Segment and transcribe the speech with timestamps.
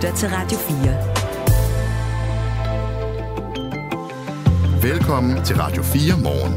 [0.00, 0.58] lytter til Radio
[4.82, 4.92] 4.
[4.92, 6.54] Velkommen til Radio 4 morgen.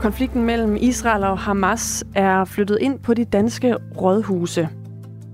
[0.00, 4.68] Konflikten mellem Israel og Hamas er flyttet ind på de danske rådhuse.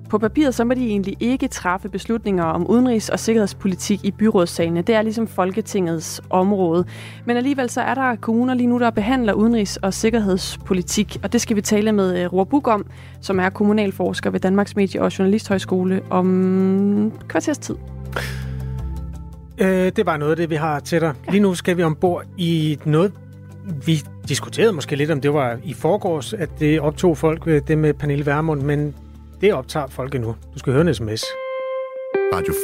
[0.08, 4.82] På papiret så må de egentlig ikke træffe beslutninger om udenrigs- og sikkerhedspolitik i byrådssalene.
[4.82, 6.84] Det er ligesom Folketingets område.
[7.24, 11.16] Men alligevel så er der kommuner lige nu, der behandler udenrigs- og sikkerhedspolitik.
[11.22, 12.86] Og det skal vi tale med øh, Roar Buk om,
[13.20, 17.74] som er kommunalforsker ved Danmarks Medie- og Journalisthøjskole om kvarters tid.
[19.58, 21.14] Øh, det bare noget af det, vi har til dig.
[21.28, 23.12] Lige nu skal vi ombord i noget,
[23.86, 27.94] vi diskuterede måske lidt, om det var i forgårs, at det optog folk, det med
[27.94, 28.94] Pernille Vermund, men
[29.44, 30.36] det optager folk endnu.
[30.54, 31.24] Du skal høre en sms.
[32.34, 32.54] Radio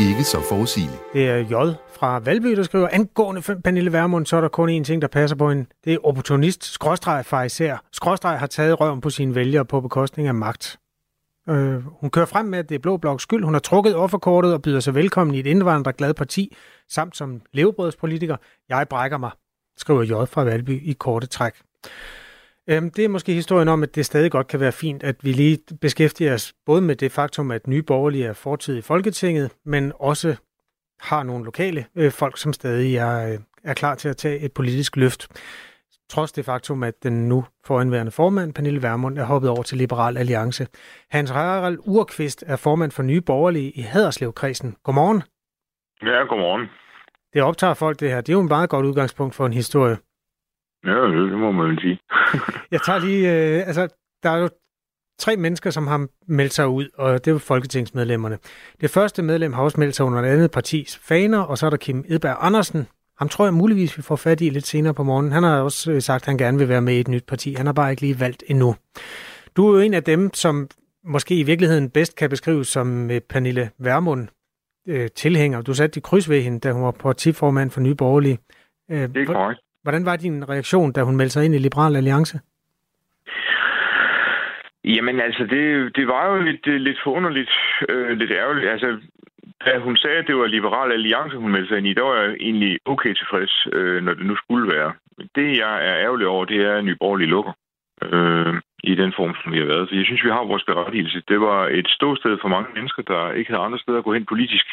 [0.00, 0.10] 4.
[0.10, 1.02] Ikke så forudsigeligt.
[1.12, 1.54] Det er J
[1.98, 5.36] fra Valby, der skriver, angående Pernille Vermund, så er der kun én ting, der passer
[5.36, 5.66] på hende.
[5.84, 7.84] Det er opportunist, skråstreg fra især.
[7.92, 10.78] Skråstreg har taget røven på sine vælgere på bekostning af magt.
[11.48, 13.44] Øh, hun kører frem med, at det er Blå Bloks skyld.
[13.44, 16.56] Hun har trukket offerkortet og byder sig velkommen i et indvandrerglad parti,
[16.88, 18.36] samt som levebrødspolitiker.
[18.68, 19.30] Jeg brækker mig,
[19.76, 21.54] skriver J fra Valby i korte træk.
[22.70, 25.32] Øhm, det er måske historien om, at det stadig godt kan være fint, at vi
[25.32, 29.92] lige beskæftiger os både med det faktum, at nye borgerlige er fortid i Folketinget, men
[30.00, 30.36] også
[31.00, 34.52] har nogle lokale øh, folk, som stadig er, øh, er klar til at tage et
[34.52, 35.28] politisk løft.
[36.10, 40.16] Trods det faktum, at den nu foranværende formand, Pernille Vermund, er hoppet over til Liberal
[40.16, 40.66] Alliance.
[41.10, 44.76] Hans Harald Urqvist er formand for Nye Borgerlige i Haderslev-kredsen.
[44.82, 45.22] Godmorgen.
[46.02, 46.68] Ja, godmorgen.
[47.32, 48.20] Det optager folk det her.
[48.20, 49.96] Det er jo en meget godt udgangspunkt for en historie.
[50.86, 51.98] Ja, det må man sige.
[52.74, 53.32] jeg tager lige...
[53.32, 53.88] Øh, altså,
[54.22, 54.48] der er jo
[55.18, 58.38] tre mennesker, som har meldt sig ud, og det er jo folketingsmedlemmerne.
[58.80, 61.70] Det første medlem har også meldt sig under et andet partis faner, og så er
[61.70, 62.86] der Kim Edberg Andersen.
[63.18, 65.32] Ham tror jeg muligvis, vi får fat i lidt senere på morgenen.
[65.32, 67.54] Han har også øh, sagt, at han gerne vil være med i et nyt parti.
[67.54, 68.76] Han har bare ikke lige valgt endnu.
[69.56, 70.68] Du er jo en af dem, som
[71.04, 74.28] måske i virkeligheden bedst kan beskrives som øh, Pernille Vermund
[74.88, 75.62] øh, tilhænger.
[75.62, 78.38] Du satte dit kryds ved hende, da hun var partiformand for Nye Borgerlige.
[78.90, 79.60] Øh, det er korrekt.
[79.84, 82.40] Hvordan var din reaktion, da hun meldte sig ind i Liberal Alliance?
[84.84, 87.50] Jamen altså, det, det var jo lidt, øh, lidt forunderligt,
[87.88, 88.68] øh, lidt ærgerligt.
[88.68, 88.98] Altså,
[89.64, 92.16] da hun sagde, at det var Liberal Alliance, hun meldte sig ind i, der var
[92.22, 94.92] jeg egentlig okay tilfreds, øh, når det nu skulle være.
[95.34, 97.52] Det, jeg er ærgerlig over, det er, at Nyborgerlig lukker
[98.02, 99.88] øh, i den form, som vi har været.
[99.88, 101.22] Så jeg synes, vi har vores berettigelse.
[101.28, 104.26] Det var et ståsted for mange mennesker, der ikke havde andre steder at gå hen
[104.26, 104.66] politisk.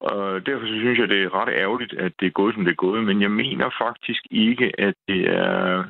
[0.00, 2.70] Og derfor så synes jeg, det er ret ærgerligt, at det er gået, som det
[2.70, 3.04] er gået.
[3.04, 5.84] Men jeg mener faktisk ikke, at det er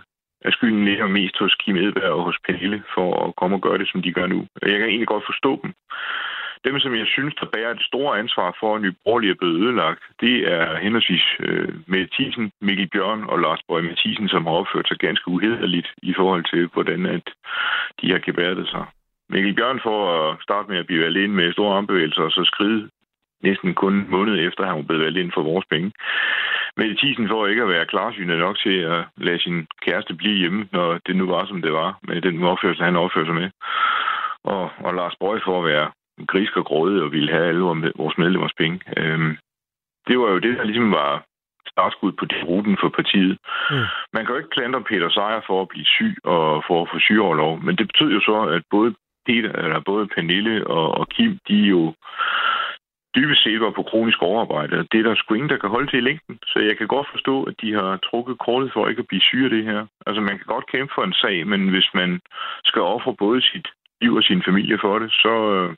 [0.45, 3.79] at skylden ligger mest hos Kim Edberg og hos Pelle for at komme og gøre
[3.79, 4.47] det, som de gør nu.
[4.63, 5.73] Jeg kan egentlig godt forstå dem.
[6.65, 9.61] Dem, som jeg synes, der bærer et stort ansvar for, at Nye Borgerlige er blevet
[9.63, 14.53] ødelagt, det er henholdsvis øh, Mette Thiesen, Mikkel Bjørn og Lars Bøge Mathisen, som har
[14.53, 17.27] opført sig ganske uhederligt i forhold til, hvordan at
[18.01, 18.85] de har gebærdet sig.
[19.29, 22.91] Mikkel Bjørn for at starte med at blive alene med store armbevægelser og så skride
[23.49, 25.93] næsten kun en måned efter, at han var blevet valgt ind for vores penge.
[26.77, 30.69] Mette Thiesen for ikke at være klarsynet nok til at lade sin kæreste blive hjemme,
[30.73, 33.51] når det nu var, som det var, med den opførsel, han opfører sig med.
[34.45, 35.87] Og, og Lars Bøge for at være
[36.27, 37.61] grisk og grådig og ville have alle
[38.03, 38.81] vores medlemmers penge.
[38.97, 39.37] Øhm,
[40.09, 41.25] det var jo det, der ligesom var
[41.75, 43.39] startskud på det ruten for partiet.
[43.71, 43.87] Mm.
[44.13, 46.99] Man kan jo ikke klandre Peter Sejer for at blive syg og for at få
[46.99, 48.95] sygeoverlov, men det betyder jo så, at både
[49.27, 51.95] Peter, eller både Pernille og, og Kim, de jo
[53.17, 54.77] dybest set var på kronisk overarbejde.
[54.93, 56.35] Det er der sgu ingen, der kan holde til i længden.
[56.51, 59.45] Så jeg kan godt forstå, at de har trukket kortet for ikke at blive syge
[59.45, 59.81] af det her.
[60.07, 62.21] Altså, man kan godt kæmpe for en sag, men hvis man
[62.65, 63.67] skal ofre både sit
[64.01, 65.69] liv og sin familie for det, så, øh,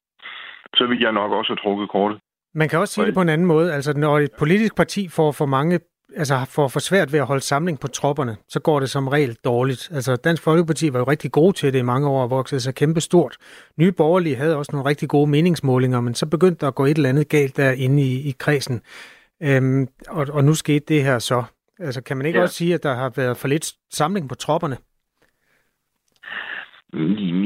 [0.78, 2.18] så vil jeg nok også have trukket kortet.
[2.54, 3.72] Man kan også sige det på en anden måde.
[3.76, 5.80] Altså, når et politisk parti får for mange
[6.16, 9.36] altså får for svært ved at holde samling på tropperne, så går det som regel
[9.44, 9.90] dårligt.
[9.92, 12.74] Altså Dansk Folkeparti var jo rigtig gode til det i mange år og voksede sig
[12.74, 13.36] kæmpe stort.
[13.76, 16.96] Nye borgerlige havde også nogle rigtig gode meningsmålinger, men så begyndte der at gå et
[16.96, 18.80] eller andet galt derinde i, i kredsen.
[19.42, 21.44] Øhm, og, og nu skete det her så.
[21.78, 22.42] Altså kan man ikke ja.
[22.42, 24.76] også sige, at der har været for lidt samling på tropperne?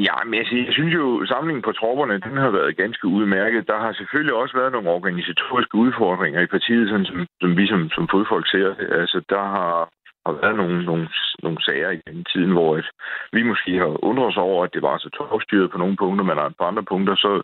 [0.08, 3.66] Ja, men altså, jeg synes jo, samlingen på tropperne, den har været ganske udmærket.
[3.66, 7.90] Der har selvfølgelig også været nogle organisatoriske udfordringer i partiet, sådan som, som vi som,
[7.96, 8.74] som fodfolk ser.
[9.00, 9.88] Altså, der har,
[10.30, 11.08] har været nogle, nogle,
[11.42, 12.88] nogle sager i den tiden, hvor et,
[13.32, 16.38] vi måske har undret os over, at det var så topstyret på nogle punkter, men
[16.58, 17.42] på andre punkter, så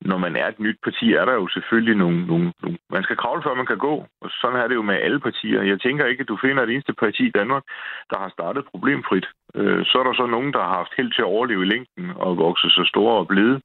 [0.00, 2.78] når man er et nyt parti, er der jo selvfølgelig nogle, nogle, nogle...
[2.90, 3.94] Man skal kravle, før man kan gå.
[4.22, 5.62] Og sådan er det jo med alle partier.
[5.62, 7.62] Jeg tænker ikke, at du finder et eneste parti i Danmark,
[8.10, 9.26] der har startet problemfrit.
[9.54, 12.10] Øh, så er der så nogen, der har haft held til at overleve i længden
[12.16, 13.60] og vokse så store og blide.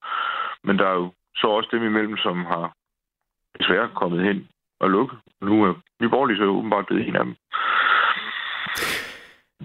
[0.63, 2.73] Men der er jo så også dem imellem, som har
[3.59, 4.47] desværre kommet hen
[4.79, 5.17] og lukket.
[5.41, 7.35] Nu er Nyborg så åbenbart blevet en af dem.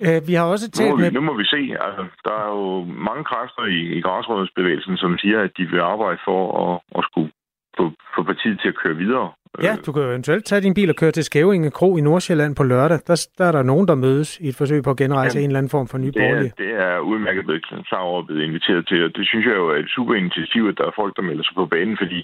[0.07, 1.13] Øh, vi har også talt nu må vi, med...
[1.13, 1.63] Nu må vi se.
[1.87, 6.19] Altså, der er jo mange kræfter i, i græsrådsbevægelsen, som siger, at de vil arbejde
[6.25, 7.31] for at, at skulle
[7.79, 7.85] få,
[8.17, 9.31] få partiet til at køre videre.
[9.63, 12.57] Ja, du kan jo eventuelt tage din bil og køre til Skævinge Kro i Nordsjælland
[12.57, 12.99] på lørdag.
[13.07, 15.51] Der, der er der nogen, der mødes i et forsøg på at genrejse Jamen, en
[15.51, 16.53] eller anden form for ny det er, borgerlig.
[16.59, 19.77] det er udmærket blevet klar over blevet inviteret til, og det synes jeg jo er
[19.77, 22.21] et super initiativ, at der er folk, der melder sig på banen, fordi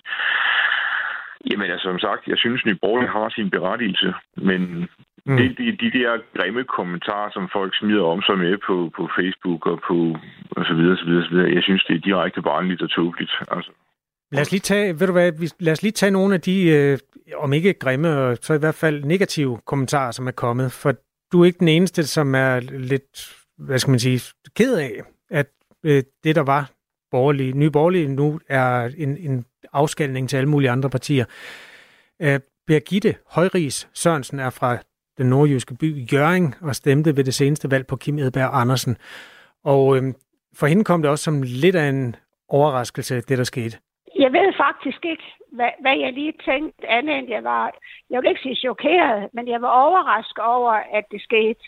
[1.51, 4.61] Jamen altså, som sagt, jeg synes, Nye Borgerlige har sin berettigelse, men
[5.27, 5.37] mm.
[5.37, 9.67] det, de, de der grimme kommentarer, som folk smider om sig med på, på Facebook
[9.67, 9.97] og på
[10.51, 13.33] og så videre, så videre, så videre, jeg synes, det er direkte barnligt og tåbeligt.
[13.51, 13.71] Altså.
[14.33, 16.99] Lad os lige tage, ved du hvad, lad os lige tage nogle af de, øh,
[17.37, 20.73] om ikke grimme, så i hvert fald negative kommentarer, som er kommet.
[20.73, 20.93] For
[21.33, 24.21] du er ikke den eneste, som er lidt, hvad skal man sige,
[24.57, 24.93] ked af,
[25.31, 25.47] at
[25.85, 26.71] øh, det, der var
[27.11, 31.25] borgerlige, nye borgerlige nu, er en, en afskalning til alle mulige andre partier.
[32.21, 34.79] Øh, Birgitte Højris Sørensen er fra
[35.19, 38.97] den nordjyske by Jøring og stemte ved det seneste valg på Kim Edberg Andersen.
[39.65, 40.03] Og øh,
[40.59, 42.17] for hende kom det også som lidt af en
[42.49, 43.79] overraskelse, det der skete.
[44.19, 45.23] Jeg ved faktisk ikke,
[45.53, 47.71] hvad, hvad jeg lige tænkte andet end jeg var,
[48.11, 51.61] jeg vil ikke sige chokeret, men jeg var overrasket over, at det skete.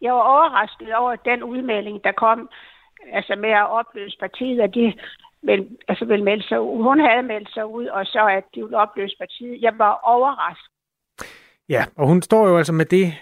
[0.00, 2.48] Jeg var overrasket over den udmelding, der kom
[3.12, 4.92] altså med at opløse partiet, at de
[5.44, 6.82] vil, altså vil melde sig ud.
[6.82, 9.62] Hun havde meldt sig ud, og så at de ville opløse partiet.
[9.62, 10.70] Jeg var overrasket.
[11.68, 13.14] Ja, og hun står jo altså med det,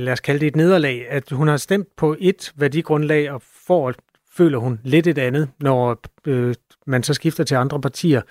[0.00, 3.92] lad os kalde det et nederlag, at hun har stemt på et værdigrundlag og får,
[4.36, 6.54] føler hun, lidt et andet, når øh,
[6.86, 8.22] man så skifter til andre partier.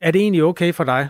[0.00, 1.08] Er det egentlig okay for dig?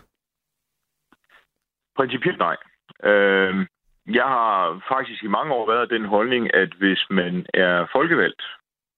[1.96, 2.56] Principielt nej.
[3.04, 3.66] Øh,
[4.06, 8.42] jeg har faktisk i mange år været den holdning, at hvis man er folkevalgt,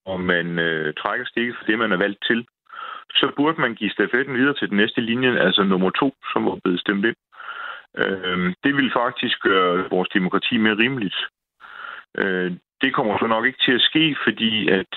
[0.07, 2.47] og man øh, trækker stikket for det, man er valgt til,
[3.15, 6.59] så burde man give stafetten videre til den næste linje, altså nummer to, som var
[6.65, 7.17] blevet stemt ind.
[7.99, 11.17] Øh, det vil faktisk gøre vores demokrati mere rimeligt.
[12.19, 12.53] Øh,
[12.83, 14.95] det kommer så nok ikke til at ske, fordi at,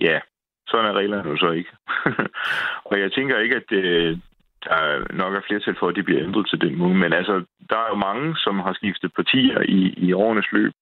[0.00, 0.20] ja,
[0.68, 1.70] sådan er reglerne jo så ikke.
[2.90, 4.18] og jeg tænker ikke, at øh,
[4.64, 6.94] der nok er flertal for, at det bliver ændret til den måde.
[6.94, 10.72] Men altså, der er jo mange, som har skiftet partier i, i årenes løb.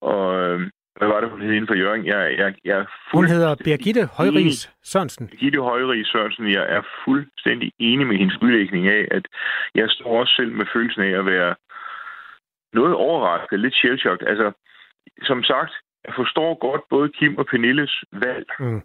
[0.00, 2.06] Og øh, hvad var det, hun hed inden for Jørgen?
[2.06, 5.28] Jeg, jeg, jeg hun hedder Birgitte Højris Sørensen.
[5.28, 6.50] Birgitte Højris Sørensen.
[6.50, 9.24] Jeg er fuldstændig enig med hendes udlægning af, at
[9.74, 11.54] jeg står også selv med følelsen af at være
[12.72, 13.98] noget overrasket, lidt shell
[14.32, 14.52] Altså,
[15.22, 15.72] som sagt,
[16.06, 18.46] jeg forstår godt både Kim og Pernilles valg.
[18.60, 18.82] Mm.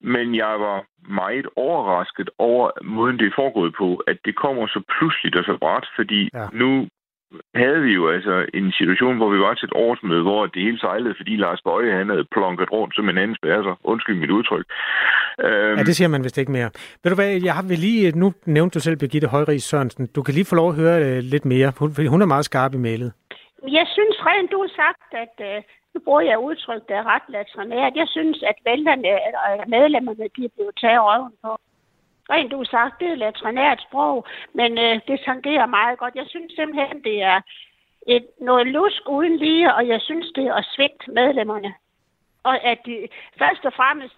[0.00, 4.80] Men jeg var meget overrasket over måden, det er foregået på, at det kommer så
[4.94, 6.46] pludseligt og så bræt, fordi ja.
[6.52, 6.88] nu
[7.54, 10.78] havde vi jo altså en situation, hvor vi var til et årsmøde, hvor det hele
[10.78, 13.74] sejlede, fordi Lars Bøje han havde plonket rundt som en anden spærser.
[13.84, 14.66] Undskyld mit udtryk.
[15.44, 16.70] Øhm, ja, det siger man vist ikke mere.
[17.02, 20.06] Ved du hvad, jeg har vel lige, nu nævnte du selv Birgitte Højrig Sørensen.
[20.16, 22.74] Du kan lige få lov at høre øh, lidt mere, hun, hun er meget skarp
[22.74, 23.12] i mailet.
[23.78, 25.62] Jeg synes rent, du har sagt, at øh,
[25.94, 27.92] nu bruger jeg udtryk, der er ret latrinært.
[28.02, 29.08] Jeg synes, at vælgerne
[29.44, 31.50] og medlemmerne, de er blevet taget røven på.
[32.30, 36.14] Rent du sagt, det er latrinært sprog, men øh, det tangerer meget godt.
[36.14, 37.40] Jeg synes simpelthen, det er
[38.06, 41.74] et, noget lusk uden lige, og jeg synes, det er at svigte medlemmerne.
[42.42, 43.08] Og at de,
[43.38, 44.16] først og fremmest,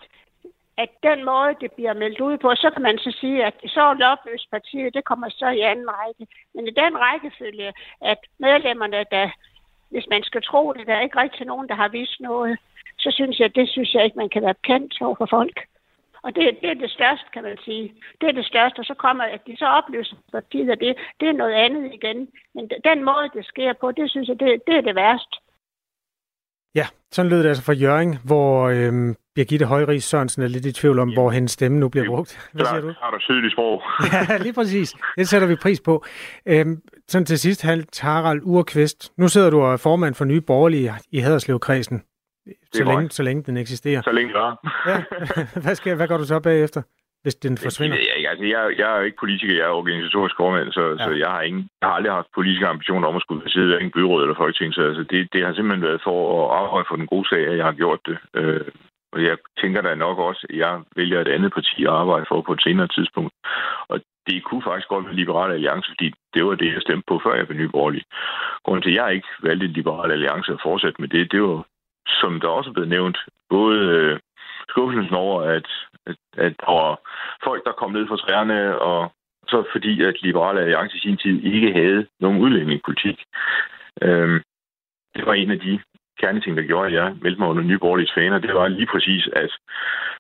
[0.76, 3.80] at den måde, det bliver meldt ud på, så kan man så sige, at så
[3.80, 6.26] er opløst partiet, det kommer så i anden række.
[6.54, 9.30] Men i den rækkefølge, at medlemmerne, der
[9.90, 12.58] hvis man skal tro det, der er ikke rigtig nogen, der har vist noget,
[12.98, 15.61] så synes jeg, det synes jeg ikke, man kan være kendt over for folk.
[16.22, 17.94] Og det, det er det største, kan man sige.
[18.20, 21.32] Det er det største, og så kommer, at de så opløser partiet, det, det er
[21.32, 22.28] noget andet igen.
[22.54, 25.36] Men den måde, det sker på, det synes jeg, det, det er det værste.
[26.74, 30.72] Ja, sådan lød det altså fra Jørgen, hvor øhm, Birgitte Højris Sørensen er lidt i
[30.72, 31.14] tvivl om, ja.
[31.14, 32.50] hvor hendes stemme nu bliver brugt.
[32.52, 32.92] Hvad siger du?
[33.00, 33.82] Har du tydeligt sprog.
[34.12, 34.94] ja, lige præcis.
[35.18, 36.04] Det sætter vi pris på.
[36.46, 37.62] Øhm, sådan til sidst,
[38.00, 39.12] Harald Urkvist.
[39.18, 42.02] Nu sidder du og er formand for Nye Borgerlige i Haderslev-kredsen.
[42.73, 44.02] Så længe, så længe den eksisterer.
[44.02, 44.56] Så længe der
[44.87, 45.02] ja.
[45.64, 46.82] hvad, skal, hvad går du så bagefter?
[47.23, 47.97] hvis den forsvinder?
[47.97, 51.04] Jeg, altså, jeg, jeg er ikke politiker, jeg er organisatorisk formand, så, ja.
[51.06, 53.85] så jeg, har ingen, jeg har aldrig haft politiske ambitioner om at skulle sidde i
[53.85, 56.97] en byråd eller folketing, så altså, det, det har simpelthen været for at arbejde for
[56.97, 58.18] den gode sag, at jeg har gjort det.
[58.35, 58.68] Øh,
[59.12, 62.42] og jeg tænker da nok også, at jeg vælger et andet parti at arbejde for
[62.42, 63.32] på et senere tidspunkt.
[63.88, 67.20] Og det kunne faktisk godt være Liberale Alliance, fordi det var det, jeg stemte på,
[67.25, 68.02] før jeg blev nyborgerlig.
[68.64, 71.64] Grunden til, at jeg ikke valgte Liberale Alliance at fortsætte med det, det var,
[72.07, 73.19] som der også er blevet nævnt,
[73.50, 74.19] både øh,
[74.69, 75.69] skuffelsen over, at,
[76.07, 77.00] at, at der var
[77.45, 79.12] folk, der kom ned fra træerne, og
[79.49, 83.19] så fordi, at Liberale Alliance i sin tid ikke havde nogen udlændingepolitik.
[84.02, 84.40] Øhm,
[85.16, 85.80] det var en af de
[86.21, 88.38] kerneting, der gjorde, at jeg meldte mig under Nye Borgerlige faner.
[88.38, 89.52] Det var lige præcis, at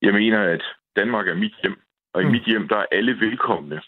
[0.02, 0.62] jeg mener, at
[0.96, 1.76] Danmark er mit hjem,
[2.14, 2.30] og i mm.
[2.30, 3.80] mit hjem, der er alle velkomne,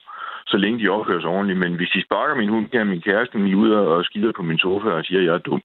[0.47, 1.59] så længe de opfører sig ordentligt.
[1.59, 4.59] Men hvis de sparker min hund, kan min kæreste lige ud og skider på min
[4.59, 5.63] sofa og siger, at jeg er dum.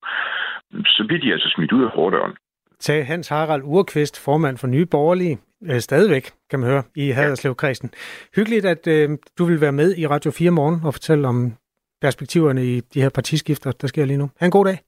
[0.72, 2.34] Så bliver de altså smidt ud af fordøren.
[2.80, 7.92] Tag Hans Harald Urqvist, formand for Nye Borgerlige, øh, stadigvæk, kan man høre, i Haderslev-kredsen.
[8.36, 11.54] Hyggeligt, at øh, du vil være med i Radio 4 morgen og fortælle om
[12.02, 14.30] perspektiverne i de her partiskifter, der sker lige nu.
[14.40, 14.80] Ha' en god dag.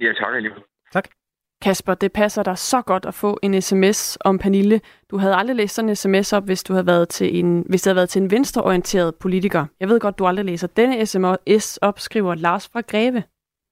[0.00, 0.62] Ja, tak alligevel.
[0.92, 1.08] Tak.
[1.62, 4.80] Kasper, det passer dig så godt at få en sms om Pernille.
[5.10, 7.82] Du havde aldrig læst sådan en sms op, hvis du havde været til en, hvis
[7.82, 9.66] det havde været til en venstreorienteret politiker.
[9.80, 13.22] Jeg ved godt, du aldrig læser denne sms op, skriver Lars fra Greve.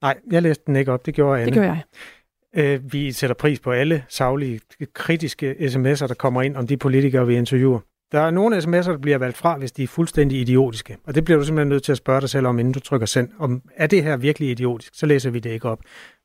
[0.03, 1.07] Nej, jeg læste den ikke op.
[1.07, 1.47] Det gjorde Anne.
[1.47, 1.83] Det gør jeg.
[2.57, 4.61] Øh, vi sætter pris på alle savlige,
[4.95, 7.81] kritiske sms'er, der kommer ind om de politikere, vi interviewer.
[8.12, 10.97] Der er nogle sms'er, der bliver valgt fra, hvis de er fuldstændig idiotiske.
[11.05, 13.07] Og det bliver du simpelthen nødt til at spørge dig selv om, inden du trykker
[13.07, 13.29] send.
[13.38, 14.95] Om, er det her virkelig idiotisk?
[14.95, 15.81] Så læser vi det ikke op.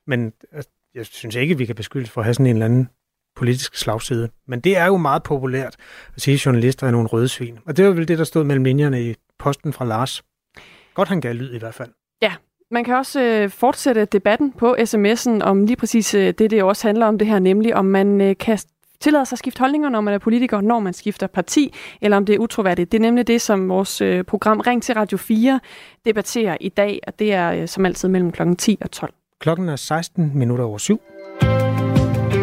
[0.07, 0.63] Men øh,
[0.95, 2.89] jeg synes ikke, vi kan beskyldes for at have sådan en eller anden
[3.35, 4.29] politisk slagside.
[4.47, 5.75] Men det er jo meget populært
[6.15, 7.57] at sige, at journalister er nogle røde svin.
[7.65, 10.23] Og det var vel det, der stod mellem linjerne i posten fra Lars.
[10.93, 11.89] Godt han gav lyd i hvert fald.
[12.73, 16.87] Man kan også øh, fortsætte debatten på sms'en om lige præcis øh, det, det også
[16.87, 18.59] handler om det her, nemlig om man øh, kan
[18.99, 22.25] tillade sig at skifte holdninger, når man er politiker, når man skifter parti, eller om
[22.25, 22.91] det er utroværdigt.
[22.91, 25.59] Det er nemlig det, som vores øh, program Ring til Radio 4
[26.05, 28.41] debatterer i dag, og det er øh, som altid mellem kl.
[28.57, 29.13] 10 og 12.
[29.39, 31.01] Klokken er 16 minutter over syv.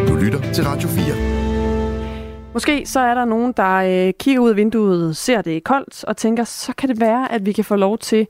[0.08, 2.52] Du lytter til Radio 4.
[2.52, 6.16] Måske så er der nogen, der øh, kigger ud af vinduet, ser det koldt og
[6.16, 8.26] tænker, så kan det være, at vi kan få lov til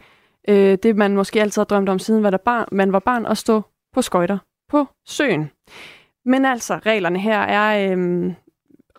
[0.49, 3.27] øh, det, man måske altid har drømt om, siden man var barn, man var barn,
[3.27, 3.63] at stå
[3.95, 4.39] på skøjter
[4.69, 5.51] på søen.
[6.25, 8.33] Men altså, reglerne her er øh,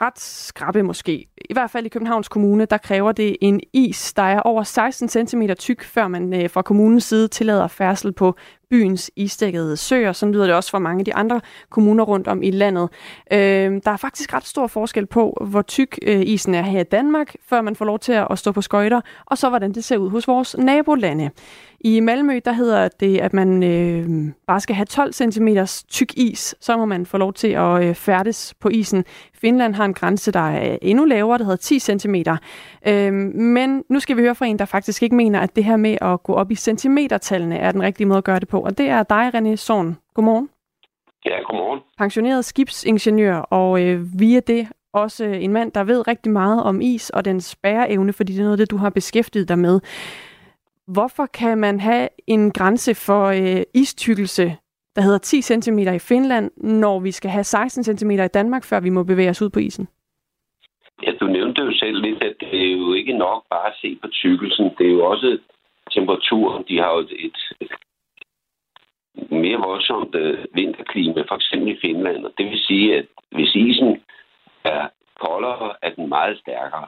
[0.02, 1.28] ret skrappe måske.
[1.50, 5.28] I hvert fald i Københavns Kommune, der kræver det en is, der er over 16
[5.28, 8.36] cm tyk, før man øh, fra kommunens side tillader færdsel på
[8.70, 10.12] byens isdækkede søer.
[10.12, 12.90] Sådan lyder det også for mange af de andre kommuner rundt om i landet.
[13.34, 16.84] Øh, der er faktisk ret stor forskel på, hvor tyk øh, isen er her i
[16.84, 19.98] Danmark, før man får lov til at stå på skøjter, og så hvordan det ser
[19.98, 21.30] ud hos vores nabolande.
[21.82, 25.48] I Malmø, der hedder det, at man øh, bare skal have 12 cm
[25.90, 29.06] tyk is, så må man få lov til at øh, færdes på isen.
[29.34, 32.16] Finland har en grænse, der er endnu lavere, der hedder 10 cm.
[32.88, 35.78] Øh, men nu skal vi høre fra en, der faktisk ikke mener, at det her
[35.78, 38.59] med at gå op i centimetertallene er den rigtige måde at gøre det på.
[38.62, 39.98] Og det er dig, René Sorn.
[40.14, 40.50] Godmorgen.
[41.26, 41.80] Ja, godmorgen.
[41.98, 47.10] Pensioneret skibsingeniør, og øh, via det også en mand, der ved rigtig meget om is
[47.10, 49.80] og dens bæreevne, fordi det er noget af det, du har beskæftiget dig med.
[50.88, 54.56] Hvorfor kan man have en grænse for øh, istykkelse,
[54.96, 58.80] der hedder 10 cm i Finland, når vi skal have 16 cm i Danmark, før
[58.80, 59.88] vi må bevæge os ud på isen?
[61.04, 63.98] Ja, du nævnte jo selv lidt, at det er jo ikke nok bare at se
[64.02, 64.66] på tykkelsen.
[64.78, 65.38] Det er jo også
[65.92, 66.66] temperaturen.
[66.68, 67.72] De har jo et, et
[69.16, 72.26] mere voldsomt øh, vinterklima, for eksempel i Finland.
[72.26, 74.04] Og det vil sige, at hvis isen
[74.64, 74.88] er
[75.20, 76.88] koldere, er den meget stærkere.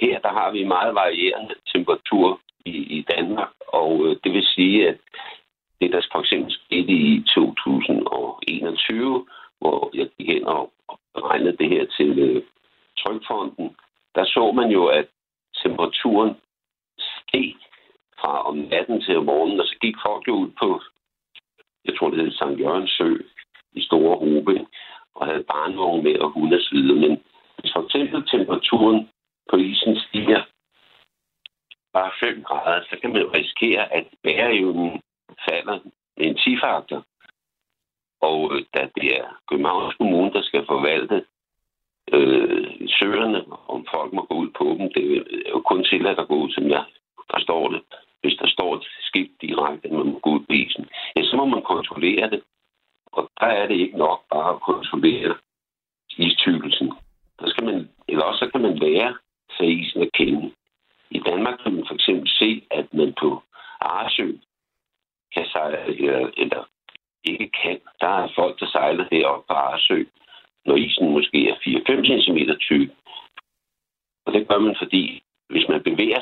[0.00, 4.88] Her der har vi meget varierende temperatur i, i Danmark, og øh, det vil sige,
[4.88, 4.96] at
[5.80, 9.26] det, der for eksempel skete i 2021,
[9.58, 10.72] hvor jeg gik ind og
[11.14, 12.42] beregnede det her til øh,
[12.98, 13.76] Trykfonden,
[14.14, 15.06] der så man jo, at
[15.62, 16.36] temperaturen
[16.98, 17.54] steg
[18.20, 20.80] fra om natten til om morgenen, og så gik folk jo ud på,
[21.84, 23.16] jeg tror det hed Sankt Jørgens Sø,
[23.72, 24.66] i store gruppe,
[25.14, 26.94] og havde barnevogn med og hund og.
[26.94, 27.22] Men
[27.58, 29.08] hvis for eksempel temperaturen
[29.50, 30.42] på isen stiger
[31.92, 35.02] bare 5 grader, så kan man risikere, at bæreevnen
[35.48, 35.78] falder
[36.16, 37.04] med en 10-faktor.
[38.20, 41.24] Og øh, da det er Københavns Kommune, der skal forvalte
[42.12, 45.04] øh, søerne, om folk må gå ud på dem, det
[45.46, 46.84] er jo kun tilladt at gå ud, som jeg
[47.34, 47.82] forstår det.
[48.22, 51.36] Hvis der står et skilt direkte, at man må gå ud på isen, ja, så
[51.36, 52.42] må man kontrollere det.
[53.12, 55.34] Og der er det ikke nok bare at kontrollere
[56.18, 56.92] istykkelsen.
[57.40, 59.16] Der skal man, eller også så kan man lære
[59.56, 60.52] sig isen at kende.
[61.10, 63.42] I Danmark kan man for eksempel se, at man på
[63.80, 64.32] Arsø
[65.34, 66.64] kan sejle, eller, eller
[67.24, 67.80] ikke kan.
[68.00, 70.04] Der er folk, der sejler heroppe på Arsø,
[70.64, 72.90] når isen måske er 4-5 cm tyk.
[74.26, 75.22] Og det gør man, fordi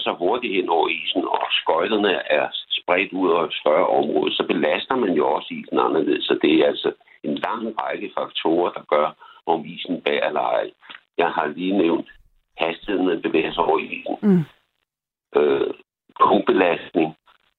[0.08, 2.46] sig hurtigt hen over isen, og skøjterne er
[2.80, 6.24] spredt ud over et større område, så belaster man jo også isen anderledes.
[6.24, 6.90] Så det er altså
[7.22, 9.08] en lang række faktorer, der gør,
[9.46, 10.70] om isen bærer eller ej.
[11.18, 12.08] Jeg har lige nævnt
[12.58, 14.16] hastigheden, man bevæger sig over isen.
[14.22, 14.44] Mm.
[15.40, 15.70] Øh,
[16.22, 17.08] punktbelastning.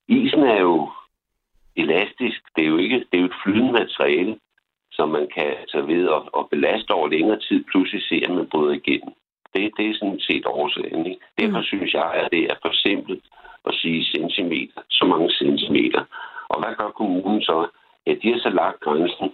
[0.07, 0.89] Isen er jo
[1.75, 2.39] elastisk.
[2.55, 4.39] Det er jo ikke det er jo et flydende materiale,
[4.91, 8.47] som man kan tage ved og, og belaste over længere tid, pludselig se, at man
[8.47, 9.13] bryder igennem.
[9.53, 11.05] Det, det er sådan set årsagen.
[11.05, 11.21] Ikke?
[11.39, 11.69] Derfor mm.
[11.71, 13.23] synes jeg, at det er for simpelt
[13.65, 16.03] at sige centimeter, så mange centimeter.
[16.49, 17.67] Og hvad gør kommunen så?
[18.07, 19.29] Ja, de har så lagt grænsen.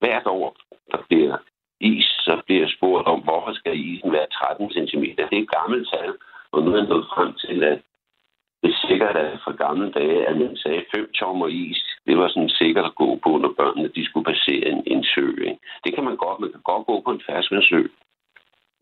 [0.00, 0.56] Hvert år,
[0.92, 1.36] der bliver
[1.80, 5.04] is, så bliver jeg spurgt om, hvorfor skal isen være 13 cm.
[5.16, 6.12] Det er et gammelt tal,
[6.52, 7.80] og nu er jeg nået frem til, at
[8.62, 12.28] det er sikkert, at fra gamle dage, at man sagde 5 tommer is det var
[12.28, 15.26] sådan sikkert at gå på, når børnene de skulle passere en, en sø.
[15.48, 15.60] Ikke?
[15.84, 16.40] Det kan man godt.
[16.40, 17.80] Man kan godt gå på en ferskvandssø,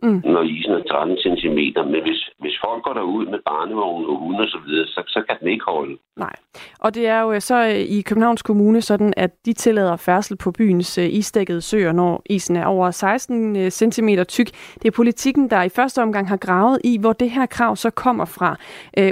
[0.03, 0.21] mm.
[0.25, 1.59] når isen er 13 cm.
[1.93, 5.23] Men hvis, hvis folk går derud med barnevogn og hunde og så videre, så, så
[5.29, 5.97] kan den ikke holde.
[6.17, 6.37] Nej.
[6.81, 10.37] Og det er jo øh, så øh, i Københavns Kommune sådan, at de tillader færdsel
[10.37, 14.47] på byens øh, isdækkede søer, når isen er over 16 cm tyk.
[14.83, 17.91] Det er politikken, der i første omgang har gravet i, hvor det her krav så
[17.91, 18.57] kommer fra.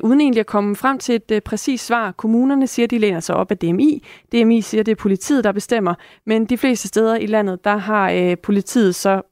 [0.03, 2.13] uden egentlig at komme frem til et præcist svar.
[2.13, 4.03] Kommunerne siger, de læner sig op af DMI.
[4.33, 5.95] DMI siger, det er politiet, der bestemmer.
[6.27, 9.23] Men de fleste steder i landet, der har politiet så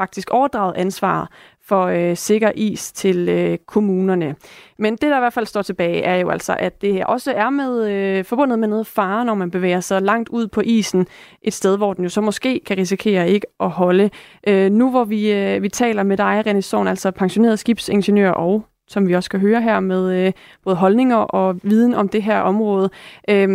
[0.00, 1.30] faktisk overdraget ansvar
[1.62, 4.34] for øh, sikker is til øh, kommunerne.
[4.78, 7.32] Men det, der i hvert fald står tilbage, er jo altså, at det her også
[7.32, 11.06] er med øh, forbundet med noget fare, når man bevæger sig langt ud på isen,
[11.42, 14.10] et sted, hvor den jo så måske kan risikere ikke at holde.
[14.46, 18.64] Øh, nu hvor vi, øh, vi taler med dig, René Sorn, altså pensioneret skibsingeniør og
[18.88, 20.32] som vi også skal høre her med øh,
[20.64, 22.90] både holdninger og viden om det her område.
[23.28, 23.48] Øh,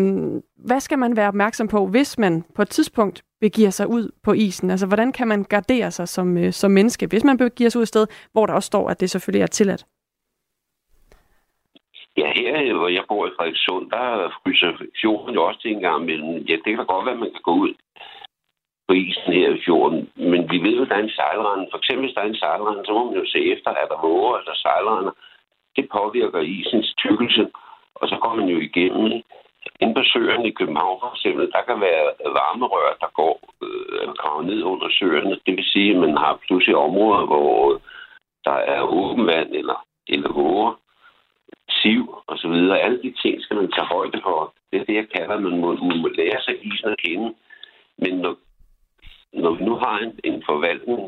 [0.68, 4.34] hvad skal man være opmærksom på, hvis man på et tidspunkt begiver sig ud på
[4.34, 4.70] isen?
[4.70, 7.84] Altså, hvordan kan man gardere sig som, øh, som menneske, hvis man begiver sig ud
[7.84, 9.86] et sted, hvor der også står, at det selvfølgelig er tilladt?
[12.18, 16.04] Ja, her hvor jeg bor i Frederikssund, der fryser fjorden jo også til en gang
[16.04, 16.34] imellem.
[16.50, 17.74] Ja, det kan da godt være, at man kan gå ud
[18.88, 20.10] på isen her i fjorden.
[20.16, 21.68] Men vi ved jo, at der er en sejlrende.
[21.72, 24.06] For eksempel, hvis der er en sejlrende, så må man jo se efter, at der
[24.08, 25.12] våger eller sejlrende.
[25.76, 27.44] Det påvirker isens tykkelse,
[27.96, 29.24] og så går man jo igennem
[29.80, 32.06] på søerne i København for eksempel, der kan være
[32.38, 35.40] varmerør, der går øh, gravet ned under søerne.
[35.46, 37.82] Det vil sige, at man har pludselig områder, hvor
[38.46, 40.80] der er åben vand eller, eller våger,
[41.70, 42.80] siv og så videre.
[42.80, 44.54] Alle de ting skal man tage højde for.
[44.72, 47.34] Det er det, jeg kalder, at man må, man må lære sig isen at kende.
[47.98, 48.36] Men når,
[49.34, 51.00] når vi nu har en, en forvaltning,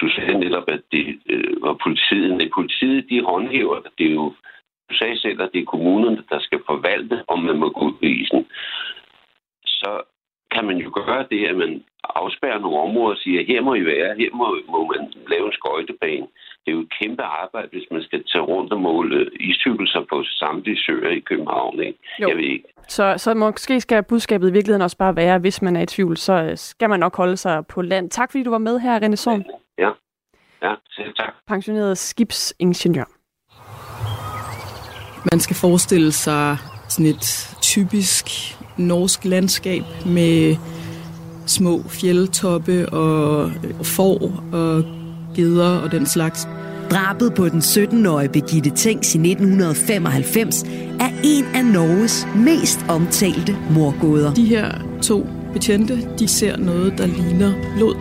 [0.00, 2.30] du sagde netop, at det øh, var politiet.
[2.30, 4.34] Nej, politiet, de håndhæver, det er jo
[4.92, 7.92] du sagde selv, at det er kommunerne, der skal forvalte, om man må gå ud
[7.92, 8.46] på isen.
[9.64, 9.90] Så
[10.54, 13.84] kan man jo gøre det, at man afspærrer nogle områder og siger, her må I
[13.84, 16.26] være, her må, må man lave en skøjtebane.
[16.62, 20.24] Det er jo et kæmpe arbejde, hvis man skal tage rundt og måle istykkelser på
[20.24, 21.80] samtlige søer i København.
[21.80, 21.98] Ikke?
[22.20, 22.28] Jo.
[22.28, 22.64] Jeg ved ikke.
[22.88, 25.86] Så, så måske skal budskabet i virkeligheden også bare være, at hvis man er i
[25.86, 28.10] tvivl, så skal man nok holde sig på land.
[28.10, 29.44] Tak fordi du var med her, René Sorn.
[29.78, 29.90] Ja,
[30.62, 31.34] ja selv tak.
[31.48, 33.21] Pensioneret skibsingeniør.
[35.30, 36.56] Man skal forestille sig
[36.88, 38.26] sådan et typisk
[38.76, 40.56] norsk landskab med
[41.46, 43.50] små fjeldtoppe og
[43.82, 44.84] får og
[45.36, 46.48] geder og den slags.
[46.90, 50.62] Drabet på den 17-årige Birgitte Tengs i 1995
[51.00, 54.34] er en af Norges mest omtalte morgåder.
[54.34, 57.94] De her to betjente, de ser noget, der ligner blod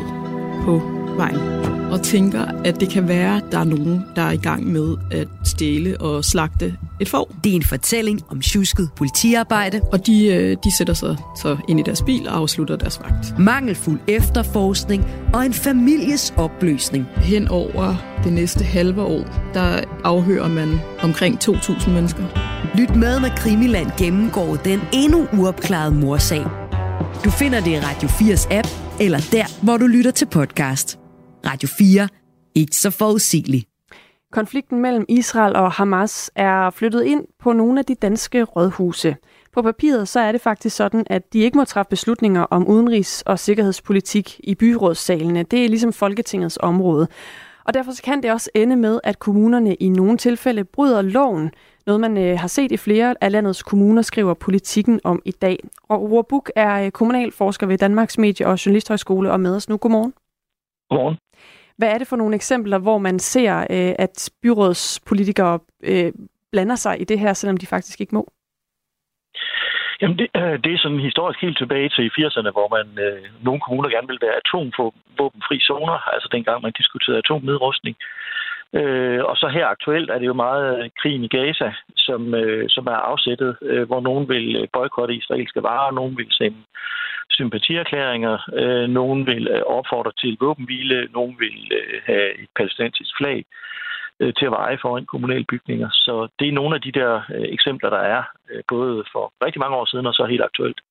[0.66, 0.82] på
[1.18, 4.72] vejen og tænker, at det kan være, at der er nogen, der er i gang
[4.72, 7.36] med at stjæle og slagte et får.
[7.44, 9.82] Det er en fortælling om tjusket politiarbejde.
[9.92, 13.40] Og de, øh, de sætter sig så ind i deres bil og afslutter deres vagt.
[13.40, 17.06] Mangelfuld efterforskning og en families opløsning.
[17.16, 22.24] Hen over det næste halve år, der afhører man omkring 2.000 mennesker.
[22.78, 26.46] Lyt med, når Krimiland gennemgår den endnu uopklarede morsag.
[27.26, 28.68] Du finder det i Radio 4's app,
[29.00, 31.01] eller der, hvor du lytter til podcast.
[31.46, 32.08] Radio 4.
[32.56, 33.68] Ikke så forudsigeligt.
[34.32, 39.16] Konflikten mellem Israel og Hamas er flyttet ind på nogle af de danske rådhuse.
[39.54, 43.24] På papiret så er det faktisk sådan, at de ikke må træffe beslutninger om udenrigs-
[43.26, 45.44] og sikkerhedspolitik i byrådssalene.
[45.44, 47.08] Det er ligesom Folketingets område.
[47.66, 51.52] Og derfor kan det også ende med, at kommunerne i nogle tilfælde bryder loven.
[51.86, 55.60] Noget man øh, har set i flere af landets kommuner, skriver politikken om i dag.
[55.90, 59.78] Og Roar Buk er øh, kommunalforsker ved Danmarks Medie- og Journalisthøjskole og med os nu.
[59.78, 60.14] Godmorgen.
[60.90, 61.18] Godmorgen.
[61.82, 66.12] Hvad er det for nogle eksempler, hvor man ser, øh, at byrådspolitikere øh,
[66.52, 68.24] blander sig i det her, selvom de faktisk ikke må?
[70.02, 73.62] Jamen, det, øh, det er sådan historisk helt tilbage til 80'erne, hvor man øh, nogle
[73.62, 77.96] kommuner gerne ville være atomvåbenfri zoner, altså dengang man diskuterede atomnedrustning.
[78.74, 82.70] Øh, og så her aktuelt er det jo meget øh, krigen i Gaza, som, øh,
[82.70, 86.58] som er afsættet, øh, hvor nogen vil øh, boykotte israelske varer, nogen vil sende
[87.30, 88.36] sympatierklæringer.
[88.54, 93.46] Øh, nogen vil øh, opfordre til våbenhvile, nogen vil øh, have et palæstinensisk flag
[94.20, 95.90] øh, til at veje foran kommunale bygninger.
[95.92, 99.60] Så det er nogle af de der øh, eksempler, der er, øh, både for rigtig
[99.60, 100.82] mange år siden og så helt aktuelt.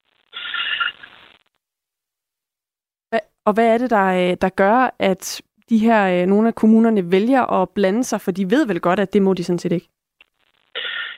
[3.44, 7.12] Og hvad er det, der, øh, der gør, at de her, øh, nogle af kommunerne
[7.12, 9.72] vælger at blande sig, for de ved vel godt, at det må de sådan set
[9.72, 9.88] ikke?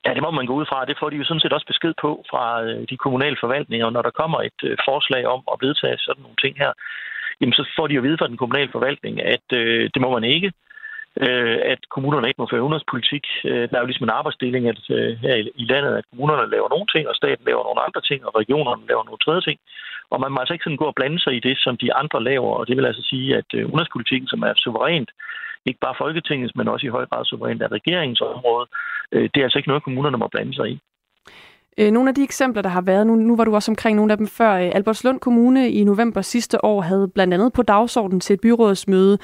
[0.05, 0.85] Ja, det må man gå ud fra.
[0.85, 3.91] Det får de jo sådan set også besked på fra øh, de kommunale forvaltninger.
[3.91, 6.73] Når der kommer et øh, forslag om at vedtage sådan nogle ting her,
[7.41, 10.25] jamen så får de jo vide fra den kommunale forvaltning, at øh, det må man
[10.25, 10.53] ikke.
[11.25, 13.25] øh, at kommunerne ikke må føre udenrigspolitik.
[13.45, 16.51] Øh, der er jo ligesom en arbejdsdeling at, øh, her i, i landet, at kommunerne
[16.55, 19.59] laver nogle ting, og staten laver nogle andre ting, og regionerne laver nogle tredje ting.
[20.13, 22.23] Og man må altså ikke sådan gå og blande sig i det, som de andre
[22.23, 25.11] laver, og det vil altså sige, at øh, udenrigspolitikken, som er suverænt,
[25.67, 28.67] ikke bare Folketingets, men også i høj grad suverænt af regeringens område,
[29.13, 30.79] øh, det er altså ikke noget, kommunerne må blande sig i.
[31.79, 34.13] Øh, nogle af de eksempler, der har været, nu, nu var du også omkring nogle
[34.13, 34.53] af dem før.
[34.53, 39.19] Øh, Albertslund Kommune i november sidste år havde blandt andet på dagsordenen til et byrådsmøde,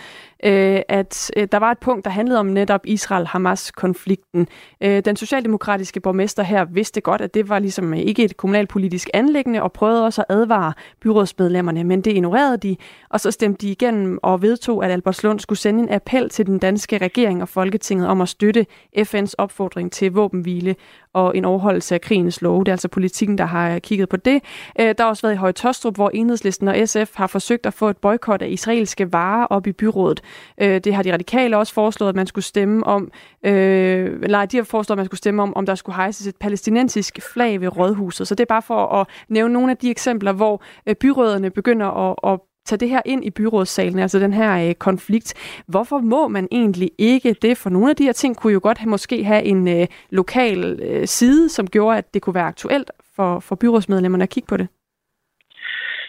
[0.44, 4.48] øh, at øh, der var et punkt, der handlede om netop Israel-Hamas-konflikten.
[4.80, 9.10] Øh, den socialdemokratiske borgmester her vidste godt, at det var ligesom øh, ikke et kommunalpolitisk
[9.14, 12.76] anlæggende, og prøvede også at advare byrådsmedlemmerne, men det ignorerede de,
[13.10, 16.58] og så stemte de igennem og vedtog, at Albertslund skulle sende en appel til den
[16.58, 18.66] danske regering og Folketinget om at støtte
[18.98, 20.76] FN's opfordring til våbenhvile
[21.12, 22.64] og en overholdelse af krigens love.
[22.64, 24.42] Det er altså politikken, der har øh, kigget på det.
[24.80, 27.74] Øh, der har også været i Høje Tostrup, hvor Enhedslisten og SF har forsøgt at
[27.74, 30.20] få et boykot af israelske varer op i byrådet.
[30.60, 33.10] Øh, det har de radikale også foreslået, at man skulle stemme om,
[33.42, 36.36] øh, nej, de har foreslået, at man skulle stemme om, om der skulle hejses et
[36.36, 38.28] palæstinensisk flag ved rådhuset.
[38.28, 40.62] Så det er bare for at nævne nogle af de eksempler, hvor
[41.00, 45.28] byråderne begynder at, at tage det her ind i byrådssalen, altså den her øh, konflikt.
[45.72, 47.54] Hvorfor må man egentlig ikke det?
[47.62, 50.60] For nogle af de her ting kunne jo godt have, måske have en øh, lokal
[50.88, 54.56] øh, side, som gjorde, at det kunne være aktuelt for, for byrådsmedlemmerne at kigge på
[54.56, 54.68] det.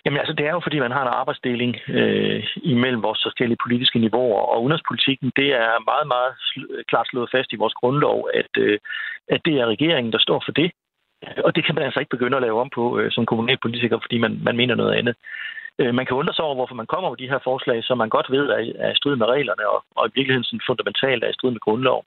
[0.05, 3.99] Jamen altså, det er jo fordi, man har en arbejdsdeling øh, imellem vores forskellige politiske
[3.99, 8.51] niveauer, og udenrigspolitikken, det er meget, meget sl- klart slået fast i vores grundlov, at,
[8.57, 8.79] øh,
[9.27, 10.71] at det er regeringen, der står for det.
[11.45, 14.17] Og det kan man altså ikke begynde at lave om på øh, som kommunalpolitiker, fordi
[14.17, 15.15] man, man mener noget andet.
[15.79, 18.09] Øh, man kan undre sig over, hvorfor man kommer med de her forslag, som man
[18.09, 18.45] godt ved
[18.85, 21.65] er, i strid med reglerne, og, og i virkeligheden sådan fundamentalt er i strid med
[21.67, 22.05] grundloven.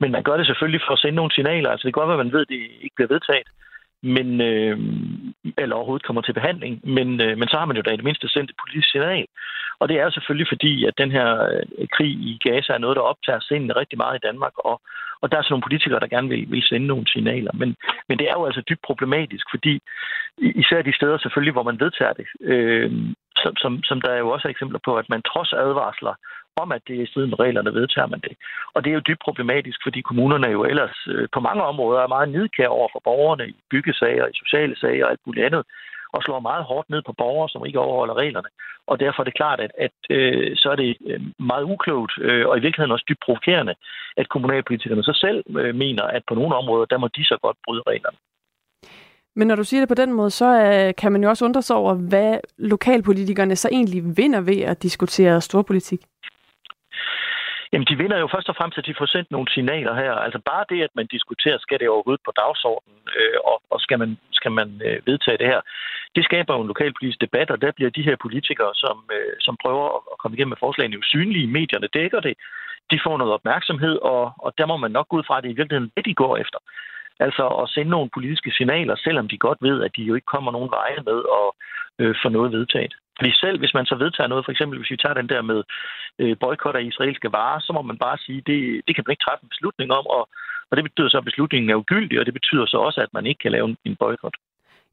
[0.00, 1.70] Men man gør det selvfølgelig for at sende nogle signaler.
[1.70, 3.48] Altså det kan godt være, at man ved, at det ikke bliver vedtaget,
[4.02, 4.76] men, øh,
[5.58, 6.80] eller overhovedet kommer til behandling.
[6.96, 9.26] Men, øh, men så har man jo da i det mindste sendt et politisk signal.
[9.80, 13.10] Og det er selvfølgelig fordi, at den her øh, krig i Gaza er noget, der
[13.12, 14.80] optager sindene rigtig meget i Danmark, og,
[15.20, 17.52] og der er så nogle politikere, der gerne vil, vil sende nogle signaler.
[17.54, 17.76] Men,
[18.08, 19.80] men det er jo altså dybt problematisk, fordi
[20.38, 22.90] især de steder selvfølgelig, hvor man vedtager det, øh,
[23.42, 26.14] som, som, som der er jo også er eksempler på, at man trods advarsler
[26.56, 28.34] om, at det er i strid med reglerne, vedtager man det.
[28.74, 32.14] Og det er jo dybt problematisk, fordi kommunerne jo ellers øh, på mange områder er
[32.16, 35.62] meget nidkære over for borgerne i byggesager, i sociale sager og alt muligt andet,
[36.12, 38.48] og slår meget hårdt ned på borgere, som ikke overholder reglerne.
[38.86, 42.48] Og derfor er det klart, at, at øh, så er det øh, meget uklogt, øh,
[42.48, 43.74] og i virkeligheden også dybt provokerende,
[44.16, 47.56] at kommunalpolitikerne så selv øh, mener, at på nogle områder, der må de så godt
[47.64, 48.18] bryde reglerne.
[49.36, 51.62] Men når du siger det på den måde, så øh, kan man jo også undre
[51.62, 56.00] sig over, hvad lokalpolitikerne så egentlig vinder ved at diskutere storpolitik.
[57.72, 60.12] Jamen, de vinder jo først og fremmest, at de får sendt nogle signaler her.
[60.12, 63.98] Altså bare det, at man diskuterer, skal det overhovedet på dagsordenen, øh, og, og skal
[63.98, 65.60] man, skal man øh, vedtage det her,
[66.16, 69.56] det skaber jo en lokalpolitisk debat, og der bliver de her politikere, som, øh, som
[69.62, 71.46] prøver at komme igennem med forslagene, jo synlige.
[71.58, 72.34] Medierne dækker det.
[72.90, 75.50] De får noget opmærksomhed, og, og der må man nok gå ud fra, at det
[75.50, 76.58] i virkeligheden det, de går efter.
[77.26, 80.50] Altså at sende nogle politiske signaler, selvom de godt ved, at de jo ikke kommer
[80.52, 81.48] nogen veje med at
[82.00, 82.94] øh, få noget vedtaget.
[83.18, 85.60] Fordi selv hvis man så vedtager noget, for eksempel hvis vi tager den der med
[86.18, 89.24] øh, boykot af israelske varer, så må man bare sige, det, det kan man ikke
[89.26, 90.22] træffe en beslutning om, og,
[90.70, 93.26] og det betyder så, at beslutningen er ugyldig, og det betyder så også, at man
[93.26, 94.36] ikke kan lave en, en boykot.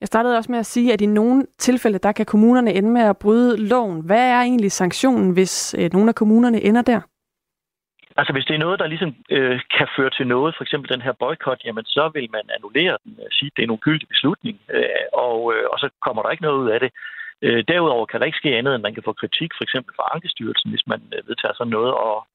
[0.01, 3.01] Jeg startede også med at sige, at i nogle tilfælde, der kan kommunerne ende med
[3.01, 4.05] at bryde loven.
[4.05, 7.01] Hvad er egentlig sanktionen, hvis øh, nogle af kommunerne ender der?
[8.19, 11.01] Altså hvis det er noget, der ligesom øh, kan føre til noget, for eksempel den
[11.01, 14.07] her boykot, jamen så vil man annullere den, og sige, at det er en ugyldig
[14.07, 16.91] beslutning, øh, og, øh, og så kommer der ikke noget ud af det.
[17.41, 20.09] Øh, derudover kan der ikke ske andet, end man kan få kritik, for eksempel fra
[20.13, 21.93] Ankestyrelsen, hvis man øh, vedtager sådan noget.
[21.93, 22.27] Og,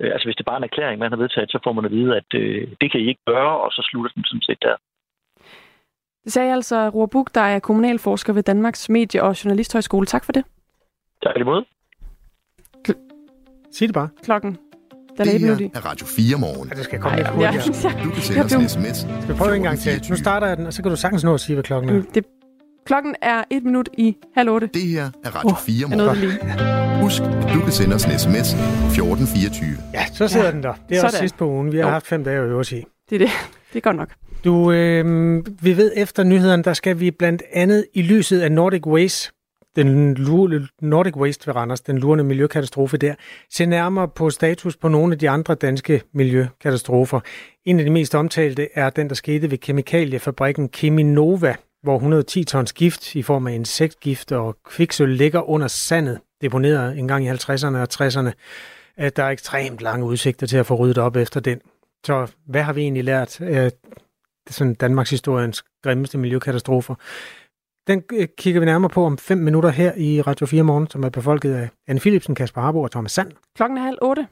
[0.00, 1.90] øh, altså hvis det bare er en erklæring, man har vedtaget, så får man at
[1.90, 4.76] vide, at øh, det kan I ikke gøre, og så slutter den sådan set der.
[6.24, 10.06] Det sagde altså Roar Buk, der er kommunalforsker ved Danmarks Medie- og Journalisthøjskole.
[10.06, 10.44] Tak for det.
[11.22, 11.64] Tak imod.
[13.70, 14.08] Sig det bare.
[14.24, 14.65] Klokken.
[15.18, 16.68] Den det her er Radio 4 morgen.
[16.68, 17.54] Ja, det skal komme lidt hurtigere.
[17.82, 18.04] Ja.
[18.04, 18.98] Du kan sende os en sms.
[18.98, 20.02] Skal vi prøve en gang til?
[20.10, 21.94] Nu starter jeg den, og så kan du sagtens nå at sige, hvad klokken er.
[21.94, 22.24] Mm, det
[22.86, 24.68] Klokken er et minut i halv otte.
[24.74, 27.02] Det her er Radio 4 morgen.
[27.02, 29.76] Husk, at du kan sende os en sms 1424.
[29.94, 30.52] Ja, så sidder ja.
[30.52, 30.72] den der.
[30.72, 31.06] Det er Sådan.
[31.06, 31.72] også sidst på ugen.
[31.72, 31.90] Vi har jo.
[31.90, 32.84] haft fem dage at øve os i.
[33.10, 33.28] Det er det.
[33.72, 34.08] Det er godt nok.
[34.44, 38.86] Du, øh, vi ved efter nyhederne, der skal vi blandt andet i lyset af Nordic
[38.86, 39.32] Waste,
[39.76, 40.12] den
[40.80, 43.14] Nordic Waste ved Randers, den lurende miljøkatastrofe der,
[43.50, 47.20] se nærmere på status på nogle af de andre danske miljøkatastrofer.
[47.64, 52.72] En af de mest omtalte er den, der skete ved kemikaliefabrikken Keminova, hvor 110 tons
[52.72, 57.76] gift i form af insektgift og kviksøl ligger under sandet, deponeret en gang i 50'erne
[57.76, 58.30] og 60'erne.
[58.96, 61.60] At der er ekstremt lange udsigter til at få ryddet op efter den.
[62.06, 63.72] Så hvad har vi egentlig lært af
[64.50, 66.94] sådan Danmarks historiens grimmeste miljøkatastrofer?
[67.88, 71.04] Den øh, kigger vi nærmere på om fem minutter her i Radio 4 Morgen, som
[71.04, 73.30] er befolket af Anne Philipsen, Kasper Harbo og Thomas Sand.
[73.56, 74.26] Klokken er halv otte.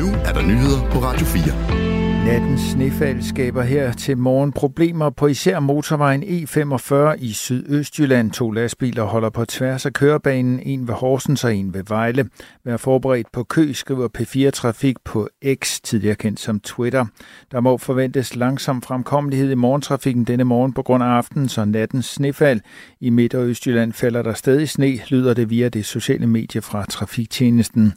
[0.00, 1.91] Nu er der nyheder på Radio 4.
[2.26, 8.30] Nattens snefald skaber her til morgen problemer på især motorvejen E45 i Sydøstjylland.
[8.30, 12.28] To lastbiler holder på tværs af kørebanen, en ved Horsens og en ved Vejle.
[12.64, 17.06] Vær forberedt på kø, skriver P4 Trafik på X, tidligere kendt som Twitter.
[17.52, 22.06] Der må forventes langsom fremkommelighed i morgentrafikken denne morgen på grund af aftenens og nattens
[22.06, 22.60] snefald.
[23.00, 26.84] I Midt- og Østjylland falder der stadig sne, lyder det via det sociale medie fra
[26.84, 27.92] Trafiktjenesten.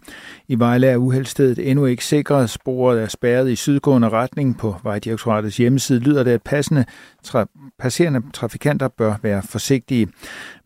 [0.48, 2.50] I Vejle er uheldstedet endnu ikke sikret.
[2.50, 6.86] Sporet er spærret i sydgående beretning På Vejdirektoratets hjemmeside lyder det, at passende
[7.28, 10.08] tra- passerende trafikanter bør være forsigtige.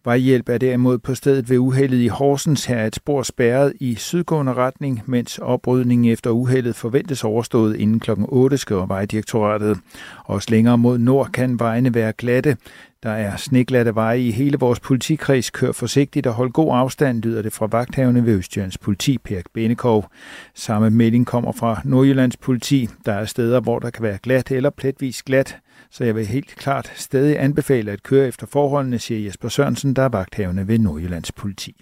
[0.06, 2.66] Vejhjælp er derimod på stedet ved uheldet i Horsens.
[2.66, 8.12] Her et spor spærret i sydgående retning, mens oprydningen efter uheldet forventes overstået inden kl.
[8.18, 9.78] 8, skriver Vejdirektoratet.
[10.26, 12.58] Også længere mod nord kan vejene være glatte.
[13.04, 15.50] Der er sneglatte veje i hele vores politikreds.
[15.50, 20.10] Kør forsigtigt og hold god afstand, lyder det fra vagthavende ved Østjyllands politi, Per Benekov.
[20.56, 22.90] Samme melding kommer fra Nordjyllands politi.
[23.06, 25.58] Der er steder, hvor der kan være glat eller pletvis glat,
[25.92, 30.04] så jeg vil helt klart stadig anbefale at køre efter forholdene, siger Jesper Sørensen, der
[30.04, 31.76] er vagthavende ved Nordjyllands politi.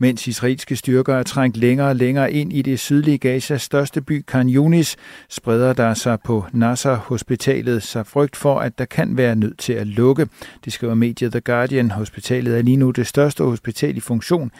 [0.00, 4.24] Mens israelske styrker er trængt længere og længere ind i det sydlige Gazas største by,
[4.26, 4.96] Khan Yunis,
[5.28, 9.86] spreder der sig på Nasser-hospitalet sig frygt for, at der kan være nødt til at
[9.86, 10.28] lukke.
[10.64, 11.90] Det skriver mediet The Guardian.
[11.90, 14.50] Hospitalet er lige nu det største hospital i funktion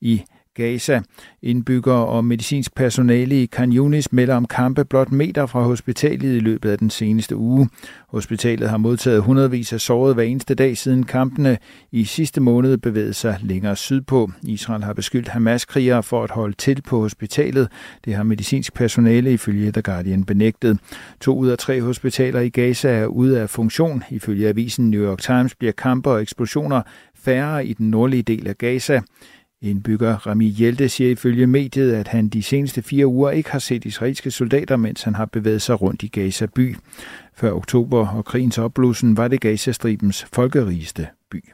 [0.00, 0.22] i
[0.58, 1.00] Gaza.
[1.42, 6.40] Indbyggere og medicinsk personale i Khan Yunis melder om kampe blot meter fra hospitalet i
[6.40, 7.68] løbet af den seneste uge.
[8.08, 11.58] Hospitalet har modtaget hundredvis af sårede hver eneste dag siden kampene
[11.92, 14.30] i sidste måned bevægede sig længere sydpå.
[14.42, 17.68] Israel har beskyldt Hamas-krigere for at holde til på hospitalet.
[18.04, 20.78] Det har medicinsk personale ifølge The Guardian benægtet.
[21.20, 24.02] To ud af tre hospitaler i Gaza er ude af funktion.
[24.10, 26.82] Ifølge avisen New York Times bliver kampe og eksplosioner
[27.14, 29.00] færre i den nordlige del af Gaza.
[29.62, 33.84] Indbygger Rami Hjelte siger ifølge mediet, at han de seneste fire uger ikke har set
[33.84, 36.76] israelske soldater, mens han har bevæget sig rundt i Gaza by.
[37.34, 41.44] Før oktober og krigens opblussen var det Gazastribens folkerigeste by.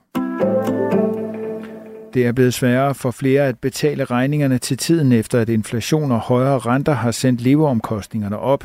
[2.15, 6.21] Det er blevet sværere for flere at betale regningerne til tiden efter, at inflation og
[6.21, 8.65] højere renter har sendt leveomkostningerne op.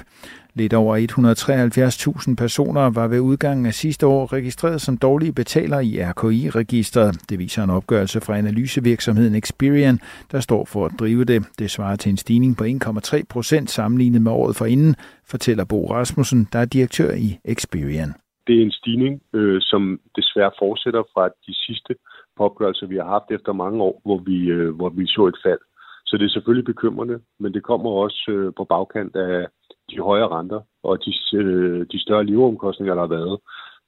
[0.56, 5.98] Lidt over 173.000 personer var ved udgangen af sidste år registreret som dårlige betalere i
[6.02, 7.30] RKI-registret.
[7.30, 10.00] Det viser en opgørelse fra analysevirksomheden Experian,
[10.32, 11.46] der står for at drive det.
[11.60, 14.96] Det svarer til en stigning på 1,3 procent sammenlignet med året forinden,
[15.32, 18.14] fortæller Bo Rasmussen, der er direktør i Experian.
[18.48, 21.96] Det er en stigning, øh, som desværre fortsætter fra de sidste
[22.38, 25.60] opgørelser, vi har haft efter mange år, hvor vi, øh, hvor vi så et fald.
[26.06, 29.48] Så det er selvfølgelig bekymrende, men det kommer også øh, på bagkant af
[29.91, 33.39] de højere renter og de, øh, de større leveomkostninger, der har været,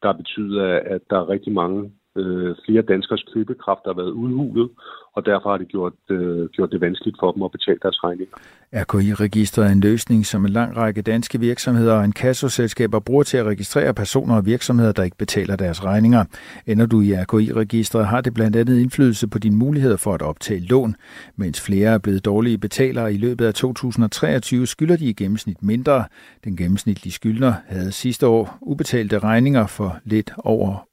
[0.03, 4.69] der betyder, at der er rigtig mange øh, flere danskers købekraft, der har været udhulet,
[5.13, 8.35] og derfor har det gjort, øh, gjort det vanskeligt for dem at betale deres regninger.
[8.73, 13.37] RKI-registret er en løsning, som en lang række danske virksomheder og en kassoselskaber bruger til
[13.37, 16.25] at registrere personer og virksomheder, der ikke betaler deres regninger.
[16.67, 20.59] Ender du i RKI-registret, har det blandt andet indflydelse på dine muligheder for at optage
[20.59, 20.95] lån.
[21.35, 26.03] Mens flere er blevet dårlige betalere i løbet af 2023, skylder de i gennemsnit mindre.
[26.43, 30.87] Den gennemsnitlige skyldner havde sidste år ubetalte regninger for lidt over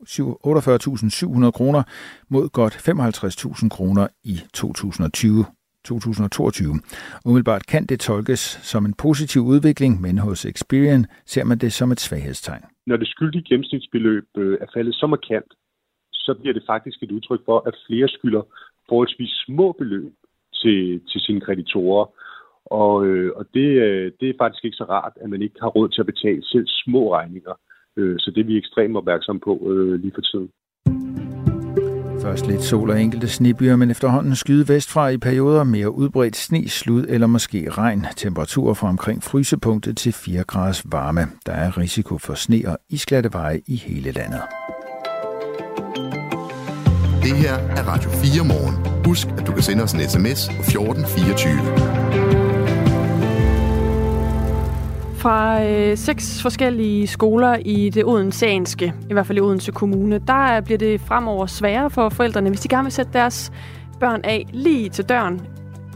[1.45, 1.83] 48.700 kroner
[2.29, 5.45] mod godt 55.000 kroner i 2020.
[5.85, 6.75] 2022.
[7.27, 8.41] Umiddelbart kan det tolkes
[8.71, 12.65] som en positiv udvikling, men hos Experian ser man det som et svaghedstegn.
[12.87, 15.51] Når det skyldige gennemsnitsbeløb øh, er faldet så markant,
[16.13, 18.43] så bliver det faktisk et udtryk for, at flere skylder
[18.89, 20.13] forholdsvis små beløb
[20.55, 22.07] til, til sine kreditorer.
[22.67, 25.69] Og, øh, og det, øh, det er faktisk ikke så rart, at man ikke har
[25.69, 27.55] råd til at betale selv små regninger.
[27.97, 30.51] Øh, så det er vi ekstremt opmærksomme på øh, lige for tiden.
[32.23, 36.69] Først lidt sol og enkelte snebyer, men efterhånden skyde vestfra i perioder mere udbredt sne,
[36.69, 38.07] slud eller måske regn.
[38.17, 41.27] Temperaturer fra omkring frysepunktet til 4 graders varme.
[41.47, 44.41] Der er risiko for sne og isglatte veje i hele landet.
[47.23, 49.05] Det her er Radio 4 morgen.
[49.05, 52.38] Husk, at du kan sende os en sms på 1424
[55.19, 60.61] fra øh, seks forskellige skoler i det odenseanske, i hvert fald i Odense Kommune, der
[60.61, 63.53] bliver det fremover sværere for forældrene, hvis de gerne vil sætte deres
[64.01, 65.41] børn af lige til døren,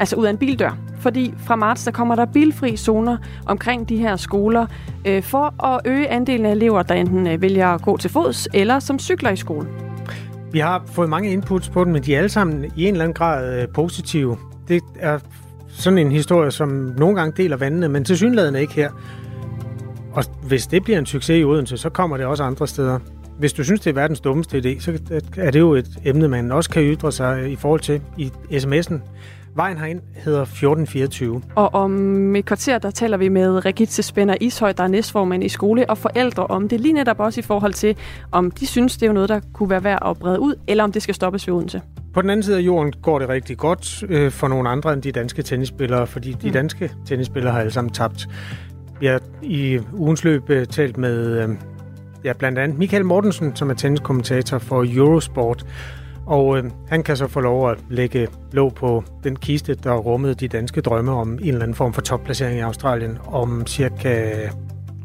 [0.01, 0.79] altså ud af en bildør.
[0.99, 4.67] Fordi fra marts, der kommer der bilfri zoner omkring de her skoler,
[5.07, 8.49] øh, for at øge andelen af elever, der enten øh, vælger at gå til fods,
[8.55, 9.69] eller som cykler i skole.
[10.53, 13.05] Vi har fået mange inputs på den, men de er alle sammen i en eller
[13.05, 14.37] anden grad øh, positive.
[14.69, 15.19] Det er
[15.73, 18.91] sådan en historie, som nogle gange deler vandene, men til synligheden ikke her.
[20.13, 22.99] Og hvis det bliver en succes i Odense, så kommer det også andre steder.
[23.39, 24.99] Hvis du synes, det er verdens dummeste idé, så
[25.37, 28.95] er det jo et emne, man også kan ytre sig i forhold til i sms'en.
[29.55, 31.43] Vejen herind hedder 1424.
[31.55, 35.49] Og om et kvarter, der taler vi med Regitze Spænder Ishøj, der er næstformand i
[35.49, 37.97] skole, og forældre om det lige netop også i forhold til,
[38.33, 40.93] om de synes, det er noget, der kunne være værd at brede ud, eller om
[40.93, 41.81] det skal stoppes ved Odense.
[42.15, 45.03] På den anden side af jorden går det rigtig godt øh, for nogle andre end
[45.03, 46.53] de danske tennisspillere, fordi de mm.
[46.53, 48.29] danske tennisspillere har alle sammen tabt.
[49.01, 51.49] Vi har i ugens løb øh, talt med øh,
[52.25, 55.67] ja, blandt andet Michael Mortensen, som er tenniskommentator for Eurosport,
[56.27, 60.35] og øh, han kan så få lov at lægge låg på den kiste, der rummede
[60.35, 64.35] de danske drømme om en eller anden form for topplacering i Australien om cirka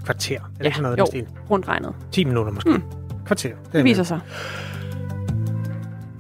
[0.06, 0.36] kvarter.
[0.36, 1.94] Er det ja, sådan noget, jo, rundt regnet.
[2.12, 2.70] 10 minutter måske.
[2.70, 2.82] Mm.
[3.26, 3.50] Kvarter.
[3.50, 4.20] Det, det viser sig.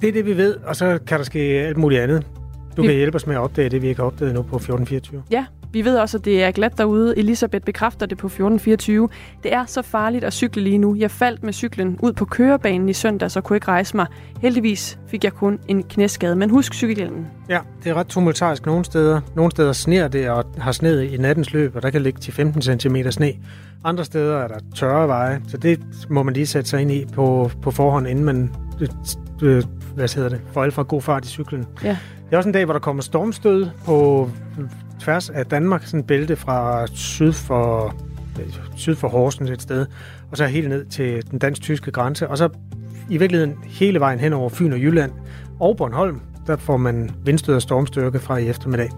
[0.01, 2.25] Det er det, vi ved, og så kan der ske alt muligt andet.
[2.77, 2.87] Du vi...
[2.87, 5.23] kan hjælpe os med at opdage det, vi ikke har opdaget nu på 1424.
[5.31, 7.17] Ja, vi ved også, at det er glat derude.
[7.17, 9.09] Elisabeth bekræfter det på 1424.
[9.43, 10.95] Det er så farligt at cykle lige nu.
[10.95, 14.05] Jeg faldt med cyklen ud på kørebanen i søndag, så kunne ikke rejse mig.
[14.41, 17.27] Heldigvis fik jeg kun en knæskade, men husk cykelhjelmen.
[17.49, 19.21] Ja, det er ret tumultarisk nogle steder.
[19.35, 22.33] Nogle steder sner det og har sneet i nattens løb, og der kan ligge til
[22.33, 23.33] 15 cm sne.
[23.83, 25.79] Andre steder er der tørre veje, så det
[26.09, 28.55] må man lige sætte sig ind i på, på forhånd, inden man
[29.41, 29.63] øh,
[29.97, 31.65] hvad hedder det, får alt fra god fart i cyklen.
[31.83, 31.97] Ja.
[32.25, 34.29] Det er også en dag, hvor der kommer stormstød på
[34.99, 37.95] tværs af Danmark, sådan en bælte fra syd for,
[38.75, 39.85] syd for Horsens et sted,
[40.31, 42.49] og så helt ned til den dansk-tyske grænse, og så
[43.09, 45.11] i virkeligheden hele vejen hen over Fyn og Jylland
[45.59, 48.91] og Bornholm, der får man vindstød og stormstyrke fra i eftermiddag.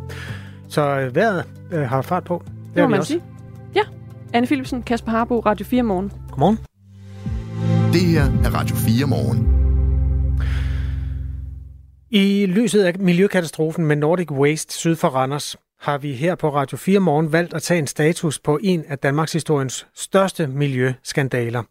[0.68, 2.44] Så øh, vejret øh, har fart på.
[2.46, 3.08] Det, det må man også.
[3.08, 3.22] sige.
[3.76, 3.82] Ja.
[4.34, 6.12] Anne Philipsen, Kasper Harbo, Radio 4 Morgen.
[6.30, 6.58] Godmorgen.
[7.94, 9.69] Det her er Radio 4 Morgen.
[12.12, 16.78] I lyset af miljøkatastrofen med Nordic Waste syd for Randers, har vi her på Radio
[16.78, 21.64] 4 Morgen valgt at tage en status på en af Danmarks historiens største miljøskandaler.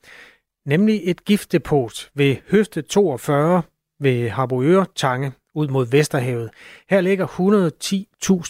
[0.66, 3.62] Nemlig et giftdepot ved Høfte 42
[4.00, 6.50] ved Harboøre Tange ud mod Vesterhavet.
[6.90, 7.26] Her ligger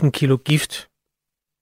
[0.05, 0.89] 110.000 kilo gift.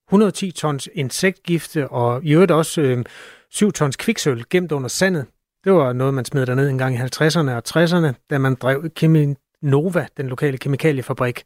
[0.09, 3.05] 110 tons insektgifte og i øvrigt også øh,
[3.51, 5.27] 7 tons kviksøl gemt under sandet.
[5.65, 8.91] Det var noget, man smed derned en gang i 50'erne og 60'erne, da man drev
[9.01, 11.43] kemi- Nova, den lokale kemikaliefabrik.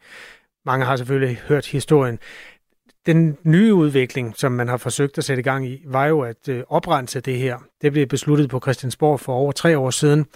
[0.66, 2.18] Mange har selvfølgelig hørt historien.
[3.06, 6.48] Den nye udvikling, som man har forsøgt at sætte i gang i, var jo at
[6.48, 7.58] øh, oprense det her.
[7.82, 10.26] Det blev besluttet på Christiansborg for over tre år siden,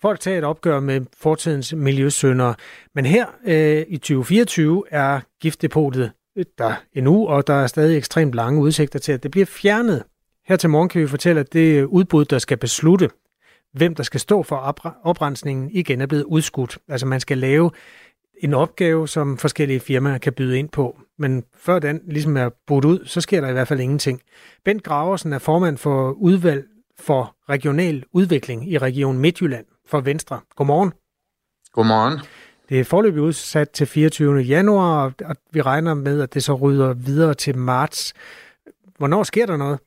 [0.00, 2.54] for at tage et opgør med fortidens miljøsyndere.
[2.94, 8.34] Men her øh, i 2024 er giftdepotet øh, der endnu, og der er stadig ekstremt
[8.34, 10.04] lange udsigter til, at det bliver fjernet.
[10.46, 13.10] Her til morgen kan vi fortælle, at det øh, udbud, der skal beslutte,
[13.72, 14.56] hvem der skal stå for
[15.04, 16.78] oprensningen, igen er blevet udskudt.
[16.88, 17.70] Altså man skal lave
[18.42, 21.00] en opgave, som forskellige firmaer kan byde ind på.
[21.18, 24.22] Men før den ligesom er budt ud, så sker der i hvert fald ingenting.
[24.64, 26.64] Bent Graversen er formand for udvalg
[26.98, 30.40] for regional udvikling i Region Midtjylland for Venstre.
[30.56, 30.92] Godmorgen.
[31.72, 32.18] Godmorgen.
[32.68, 34.40] Det er forløbig udsat til 24.
[34.40, 38.14] januar, og vi regner med, at det så rydder videre til marts.
[38.98, 39.78] Hvornår sker der noget?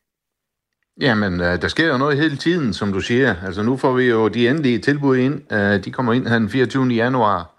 [1.01, 3.35] Jamen, øh, der sker jo noget hele tiden, som du siger.
[3.45, 5.53] Altså, nu får vi jo de endelige tilbud ind.
[5.53, 6.85] Øh, de kommer ind her den 24.
[6.87, 7.49] januar.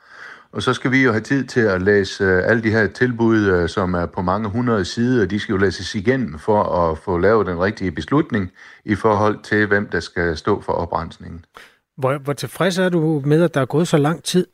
[0.53, 3.69] Og så skal vi jo have tid til at læse øh, alle de her tilbud,
[3.69, 5.27] som er på mange hundrede sider.
[5.27, 8.53] De skal jo læses igennem for at få lavet den rigtige beslutning
[8.85, 11.45] i forhold til, hvem der skal stå for oprensningen.
[11.97, 14.47] Hvor, hvor tilfreds er du med, at der er gået så lang tid?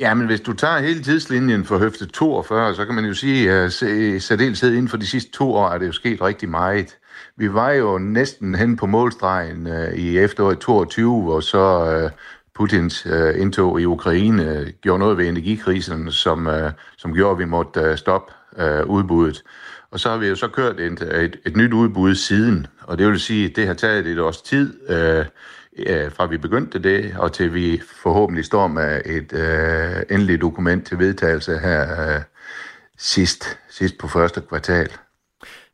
[0.00, 3.50] Ja, men hvis du tager hele tidslinjen for høfte 42, så kan man jo sige,
[3.50, 6.96] at i særdeleshed inden for de sidste to år er det jo sket rigtig meget.
[7.40, 12.10] Vi var jo næsten hen på målstregen øh, i efteråret 22, hvor så øh,
[12.54, 17.38] Putins øh, indtog i Ukraine øh, gjorde noget ved energikrisen, som, øh, som gjorde, at
[17.38, 19.42] vi måtte øh, stoppe øh, udbuddet.
[19.90, 23.06] Og så har vi jo så kørt et, et, et nyt udbud siden, og det
[23.06, 25.24] vil sige, at det har taget et års tid, øh,
[26.12, 30.98] fra vi begyndte det, og til vi forhåbentlig står med et øh, endeligt dokument til
[30.98, 32.22] vedtagelse her øh,
[32.98, 34.90] sidst, sidst på første kvartal.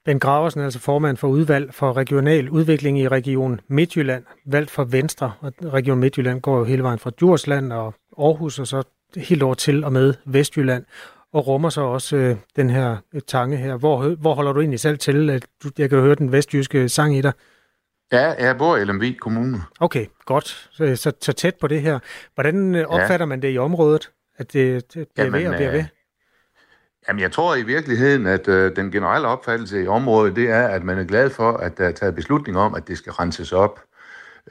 [0.07, 4.85] Ben Graversen er altså formand for udvalg for regional udvikling i Region Midtjylland, valgt for
[4.85, 5.33] Venstre.
[5.41, 8.83] Og Region Midtjylland går jo hele vejen fra Djursland og Aarhus og så
[9.17, 10.85] helt over til og med Vestjylland
[11.33, 13.77] og rummer så også øh, den her øh, tange her.
[13.77, 15.31] Hvor, hvor holder du egentlig selv til?
[15.31, 17.33] At du, jeg kan høre den vestjyske sang i dig.
[18.13, 19.59] Ja, jeg bor i Lemvig Kommune.
[19.81, 20.69] Okay, godt.
[20.73, 21.99] Så, så, så tæt på det her.
[22.35, 23.29] Hvordan øh, opfatter ja.
[23.29, 24.11] man det i området?
[24.39, 25.85] At det, det bliver Jamen, ved og bliver ved?
[27.09, 30.85] Jamen, jeg tror i virkeligheden, at øh, den generelle opfattelse i området, det er, at
[30.85, 33.81] man er glad for, at der er taget beslutning om, at det skal renses op.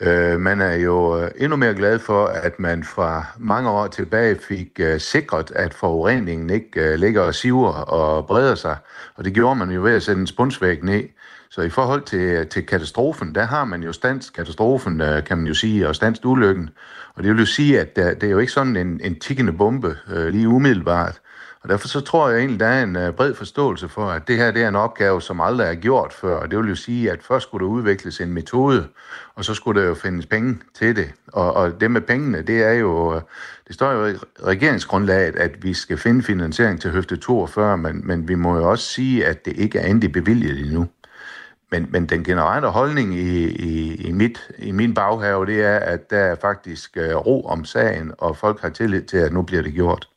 [0.01, 4.35] Øh, man er jo øh, endnu mere glad for, at man fra mange år tilbage
[4.35, 8.77] fik øh, sikret, at forureningen ikke øh, ligger og siver og breder sig.
[9.15, 11.03] Og det gjorde man jo ved at sætte en spunsvæg ned.
[11.49, 15.37] Så i forhold til, øh, til katastrofen, der har man jo stands katastrofen, øh, kan
[15.37, 16.69] man jo sige, og stands ulykken.
[17.15, 19.53] Og det vil jo sige, at der, det er jo ikke sådan en, en tikkende
[19.53, 21.19] bombe øh, lige umiddelbart.
[21.65, 24.37] Og derfor så tror jeg egentlig, der er en øh, bred forståelse for, at det
[24.37, 26.37] her det er en opgave, som aldrig er gjort før.
[26.37, 28.87] Og det vil jo sige, at først skulle der udvikles en metode,
[29.35, 31.13] og så skulle der jo findes penge til det.
[31.27, 33.21] Og, og det med pengene, det er jo, øh,
[33.67, 34.13] det står jo i
[34.43, 38.85] regeringsgrundlaget, at vi skal finde finansiering til høfte 42, men, men vi må jo også
[38.85, 40.87] sige, at det ikke er endelig bevilget endnu.
[41.71, 46.09] Men, men den generelle holdning i, i, i, mit, i min baghave, det er, at
[46.09, 49.61] der er faktisk øh, ro om sagen, og folk har tillid til, at nu bliver
[49.61, 50.07] det gjort.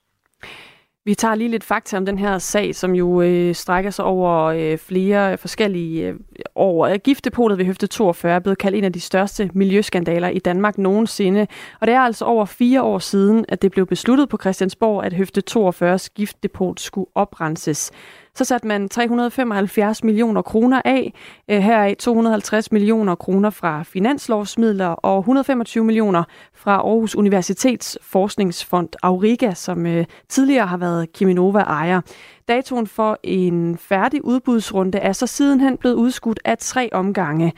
[1.08, 4.44] Vi tager lige lidt fakta om den her sag, som jo øh, strækker sig over
[4.44, 6.14] øh, flere forskellige øh,
[6.54, 6.96] år.
[6.96, 11.46] Giftdepotet ved Høfte 42 er blevet kaldt en af de største miljøskandaler i Danmark nogensinde.
[11.80, 15.12] Og det er altså over fire år siden, at det blev besluttet på Christiansborg, at
[15.12, 17.90] Høfte 42's giftdepot skulle oprenses.
[18.38, 21.12] Så satte man 375 millioner kroner af,
[21.50, 26.24] øh, heraf 250 millioner kroner fra finanslovsmidler og 125 millioner
[26.54, 32.00] fra Aarhus Universitets forskningsfond Auriga, som øh, tidligere har været Kiminova ejer.
[32.48, 37.52] Datoen for en færdig udbudsrunde er så sidenhen blevet udskudt af tre omgange.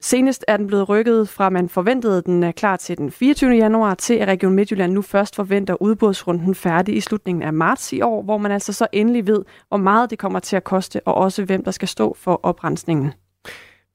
[0.00, 3.54] Senest er den blevet rykket fra, man forventede, at den er klar til den 24.
[3.54, 8.00] januar, til at Region Midtjylland nu først forventer udbudsrunden færdig i slutningen af marts i
[8.00, 11.14] år, hvor man altså så endelig ved, hvor meget det kommer til at koste, og
[11.14, 13.12] også hvem der skal stå for oprensningen.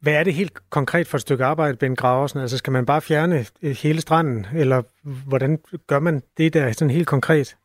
[0.02, 2.40] Hvad er det helt konkret for et stykke arbejde, Ben Graversen?
[2.40, 4.82] Altså skal man bare fjerne øh, hele stranden, eller
[5.28, 7.56] hvordan gør man det der sådan helt konkret?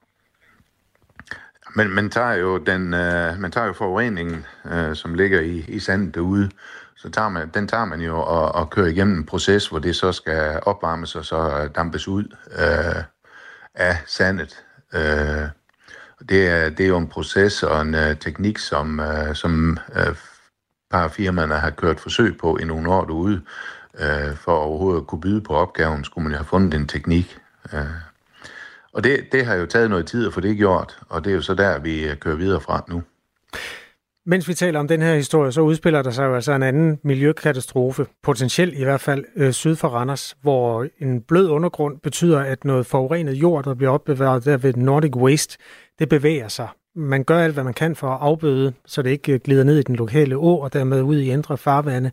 [1.77, 5.79] Men man tager jo den, øh, man tager jo forureningen, øh, som ligger i, i
[5.79, 6.51] sandet derude,
[6.99, 9.97] så tager man, den tager man jo og, og kører igennem en proces, hvor det
[9.97, 12.25] så skal opvarmes og så dampes ud
[12.59, 13.03] øh,
[13.75, 14.65] af sandet.
[14.95, 15.49] Øh,
[16.29, 20.17] det, er, det er jo en proces og en øh, teknik, som, øh, som øh,
[20.91, 23.43] par firmaerne har kørt forsøg på i nogle år derude.
[23.99, 27.39] Øh, for overhovedet at kunne byde på opgaven, skulle man jo have fundet en teknik.
[27.73, 27.81] Øh.
[28.93, 31.35] og det, det har jo taget noget tid at få det gjort, og det er
[31.35, 33.03] jo så der, vi øh, kører videre fra nu.
[34.31, 36.99] Mens vi taler om den her historie, så udspiller der sig jo altså en anden
[37.05, 42.65] miljøkatastrofe, potentielt i hvert fald øh, syd for Randers, hvor en blød undergrund betyder, at
[42.65, 45.59] noget forurenet jord, der bliver opbevaret der ved Nordic Waste,
[45.99, 46.69] det bevæger sig.
[46.97, 49.79] Man gør alt, hvad man kan for at afbøde, så det ikke øh, glider ned
[49.79, 52.11] i den lokale å, og dermed ud i indre farvande.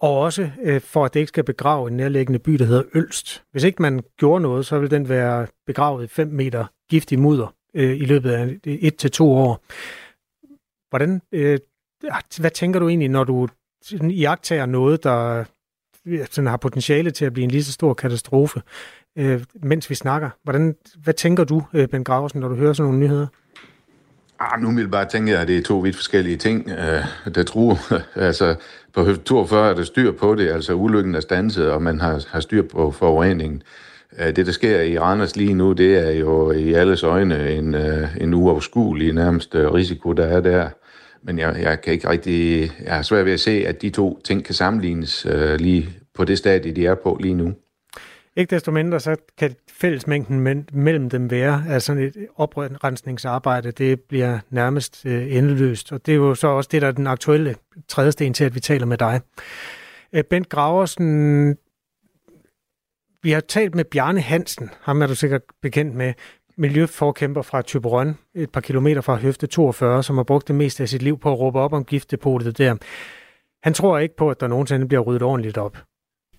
[0.00, 3.42] Og også øh, for, at det ikke skal begrave en nærliggende by, der hedder Ølst.
[3.52, 7.54] Hvis ikke man gjorde noget, så vil den være begravet i 5 meter giftig mudder
[7.74, 9.64] øh, i løbet af et til to år.
[10.90, 11.58] Hvordan, øh,
[12.38, 13.48] hvad tænker du egentlig, når du
[14.02, 15.44] iagtager noget, der
[16.06, 18.62] øh, sådan har potentiale til at blive en lige så stor katastrofe,
[19.18, 20.30] øh, mens vi snakker?
[20.44, 23.26] Hvordan, hvad tænker du, øh, Ben Graversen, når du hører sådan nogle nyheder?
[24.40, 27.42] Ah, nu vil jeg bare tænke, at det er to vidt forskellige ting, øh, der
[27.42, 27.78] tror.
[28.28, 28.54] altså,
[28.94, 32.24] på høft 42 er der styr på det, altså ulykken er stanset, og man har,
[32.28, 33.62] har styr på forureningen.
[34.18, 37.74] Øh, det, der sker i Randers lige nu, det er jo i alles øjne en,
[37.74, 40.68] øh, en uafskuelig nærmest risiko, der er der.
[41.22, 42.72] Men jeg, jeg kan ikke rigtig...
[42.84, 46.24] Jeg har svært ved at se, at de to ting kan sammenlignes øh, lige på
[46.24, 47.54] det stadie, de er på lige nu.
[48.36, 54.38] Ikke desto mindre, så kan fællesmængden mellem dem være, at sådan et oprensningsarbejde, det bliver
[54.50, 55.92] nærmest øh, endeløst.
[55.92, 57.54] Og det er jo så også det, der er den aktuelle
[57.88, 59.20] tredje sten til, at vi taler med dig.
[60.12, 61.56] Øh, Bent Graversen,
[63.22, 66.14] vi har talt med Bjarne Hansen, ham er du sikkert bekendt med,
[66.60, 70.88] miljøforkæmper fra Tyberon, et par kilometer fra Høfte 42, som har brugt det meste af
[70.88, 72.76] sit liv på at råbe op om giftdepotet der.
[73.62, 75.78] Han tror ikke på, at der nogensinde bliver ryddet ordentligt op.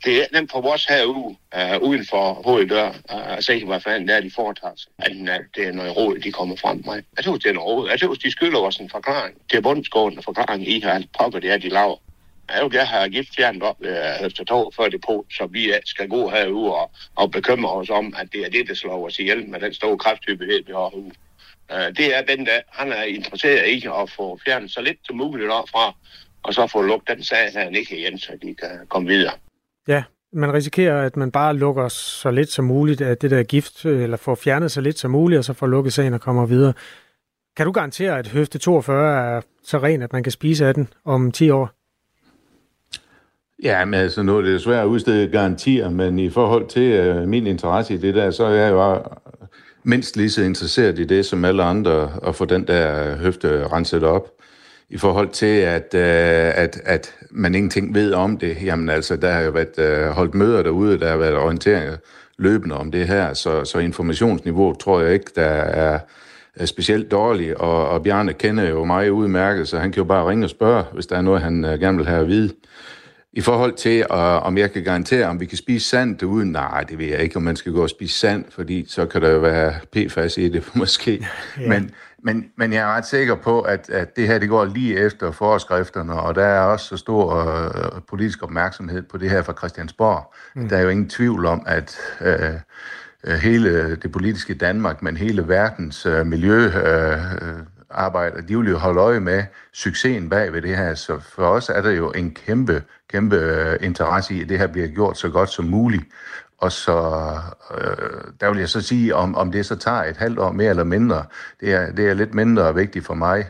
[0.05, 4.07] Det er nemt for os herude, uh, uden for hoveddør, uh, at se, hvad fanden
[4.07, 4.91] det er, de foretager sig.
[4.99, 7.03] At, at øh, det er noget råd, de kommer frem med.
[7.17, 7.89] Jeg tror, det er noget råd.
[7.89, 9.37] Jeg tror, de skylder os en forklaring.
[9.51, 11.97] Det er bundsgående forklaring i, at pokker det er, de laver.
[12.55, 16.09] Jeg vil gerne have gift op øh, efter to før det på, så vi skal
[16.09, 19.49] gå herude og, og bekymre os om, at det er det, der slår os ihjel
[19.49, 21.11] med den store krafthyppighed, vi har herude.
[21.71, 25.17] Øh, det er den, der han er interesseret i at få fjernet så lidt som
[25.17, 25.95] muligt fra,
[26.43, 29.33] og så få lukket den sag her ikke igen, så de kan komme videre.
[29.87, 33.85] Ja, man risikerer, at man bare lukker så lidt som muligt af det der gift,
[33.85, 36.73] eller får fjernet så lidt som muligt, og så får lukket sagen og kommer videre.
[37.57, 40.87] Kan du garantere, at høfte 42 er så ren, at man kan spise af den
[41.05, 41.80] om 10 år?
[43.63, 47.27] Ja, men altså nu er det svært at udstede garantier, men i forhold til øh,
[47.27, 49.03] min interesse i det der, så er jeg jo
[49.83, 54.03] mindst lige så interesseret i det som alle andre, at få den der høfte renset
[54.03, 54.27] op.
[54.89, 59.31] I forhold til, at, øh, at, at man ingenting ved om det, jamen altså, der
[59.31, 61.97] har jo været øh, holdt møder derude, der har været orientering
[62.37, 65.99] løbende om det her, så, så informationsniveauet tror jeg ikke, der er,
[66.55, 70.29] er specielt dårligt, og, og Bjarne kender jo mig udmærket, så han kan jo bare
[70.29, 72.53] ringe og spørge, hvis der er noget, han øh, gerne vil have at vide.
[73.33, 76.83] I forhold til, uh, om jeg kan garantere, om vi kan spise sand derude, nej,
[76.83, 79.29] det ved jeg ikke, om man skal gå og spise sand, fordi så kan der
[79.29, 81.27] jo være PFAS i det måske.
[81.59, 81.67] ja.
[81.67, 81.91] men,
[82.23, 85.31] men, men jeg er ret sikker på, at, at det her det går lige efter
[85.31, 87.45] forskrifterne, og der er også så stor
[87.95, 90.33] uh, politisk opmærksomhed på det her fra Christiansborg.
[90.55, 90.69] Mm.
[90.69, 96.05] Der er jo ingen tvivl om, at uh, hele det politiske Danmark, men hele verdens
[96.05, 96.65] uh, miljø...
[96.65, 97.61] Uh,
[97.93, 100.95] arbejder, de vil jo holde øje med succesen bag ved det her.
[100.95, 104.67] Så for os er der jo en kæmpe, kæmpe øh, interesse i, at det her
[104.67, 106.03] bliver gjort så godt som muligt.
[106.57, 106.97] Og så,
[107.77, 110.69] øh, der vil jeg så sige, om, om det så tager et halvt år mere
[110.69, 111.25] eller mindre,
[111.59, 113.45] det er, det er lidt mindre vigtigt for mig.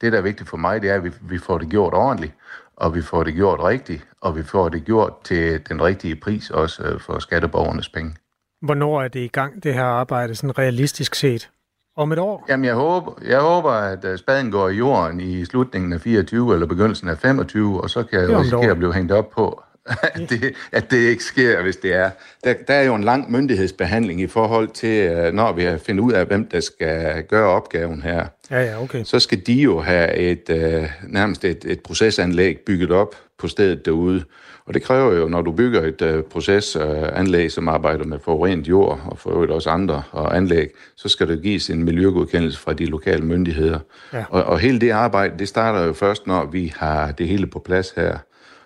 [0.00, 2.32] Det, der er vigtigt for mig, det er, at vi, vi får det gjort ordentligt,
[2.76, 6.50] og vi får det gjort rigtigt, og vi får det gjort til den rigtige pris
[6.50, 8.16] også øh, for skatteborgernes penge.
[8.62, 11.50] Hvornår er det i gang, det her arbejde, sådan realistisk set?
[11.96, 12.46] Om et år?
[12.48, 16.54] Jamen, jeg håber, jeg håber at øh, spaden går i jorden i slutningen af 24
[16.54, 19.62] eller begyndelsen af 25, og så kan jeg risikere at blive hængt op på,
[20.14, 22.10] at det, at det ikke sker, hvis det er.
[22.44, 26.04] Der, der er jo en lang myndighedsbehandling i forhold til, øh, når vi har fundet
[26.04, 28.26] ud af, hvem der skal gøre opgaven her.
[28.50, 29.04] Ja, ja, okay.
[29.04, 33.86] Så skal de jo have et, øh, nærmest et, et procesanlæg bygget op på stedet
[33.86, 34.24] derude.
[34.66, 38.68] Og det kræver jo, når du bygger et uh, procesanlæg, uh, som arbejder med forurenet
[38.68, 42.72] jord, og for øvrigt også andre og anlæg, så skal der gives en miljøgodkendelse fra
[42.72, 43.78] de lokale myndigheder.
[44.12, 44.24] Ja.
[44.30, 47.58] Og, og hele det arbejde, det starter jo først, når vi har det hele på
[47.58, 48.18] plads her.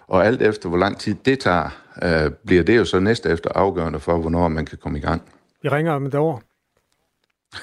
[0.07, 1.71] Og alt efter, hvor lang tid det tager,
[2.03, 5.23] uh, bliver det jo så næste efter afgørende for, hvornår man kan komme i gang.
[5.63, 6.43] Vi ringer om et år.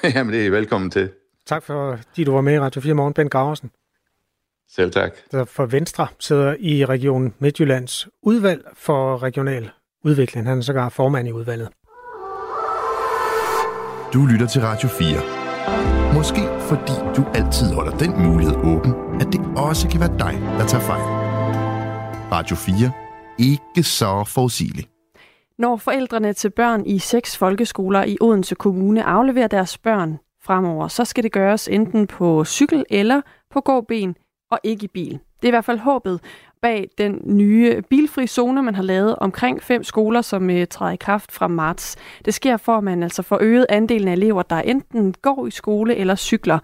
[0.14, 1.10] Jamen, det er I velkommen til.
[1.46, 3.70] Tak for, at du var med i Radio 4 Morgen, Ben Graversen.
[4.70, 5.12] Selv tak.
[5.32, 9.70] Der for Venstre sidder i Region Midtjyllands udvalg for regional
[10.04, 10.46] udvikling.
[10.46, 11.68] Han er sågar formand i udvalget.
[14.14, 16.14] Du lytter til Radio 4.
[16.14, 20.66] Måske fordi du altid holder den mulighed åben, at det også kan være dig, der
[20.66, 21.02] tager fejl.
[22.32, 22.92] Radio 4.
[23.38, 24.88] Ikke så forudsigeligt.
[25.58, 31.04] Når forældrene til børn i seks folkeskoler i Odense Kommune afleverer deres børn fremover, så
[31.04, 34.16] skal det gøres enten på cykel eller på gåben
[34.50, 35.12] og ikke i bil.
[35.12, 36.20] Det er i hvert fald håbet
[36.62, 40.96] bag den nye bilfri zone, man har lavet omkring fem skoler, som uh, træder i
[40.96, 41.96] kraft fra marts.
[42.24, 45.50] Det sker for, at man altså får øget andelen af elever, der enten går i
[45.50, 46.58] skole eller cykler.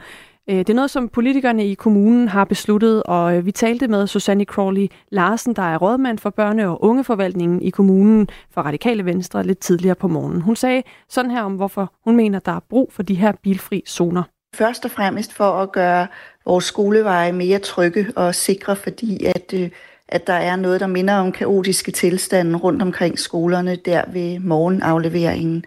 [0.50, 4.06] Øh, det er noget, som politikerne i kommunen har besluttet, og øh, vi talte med
[4.06, 9.42] Susanne Crawley Larsen, der er rådmand for børne- og ungeforvaltningen i kommunen for Radikale Venstre
[9.42, 10.40] lidt tidligere på morgenen.
[10.40, 13.82] Hun sagde sådan her om, hvorfor hun mener, der er brug for de her bilfri
[13.88, 14.22] zoner.
[14.54, 16.06] Først og fremmest for at gøre
[16.50, 19.70] vores skoleveje mere trygge og sikre, fordi at, øh,
[20.08, 25.64] at der er noget, der minder om kaotiske tilstande rundt omkring skolerne der ved morgenafleveringen.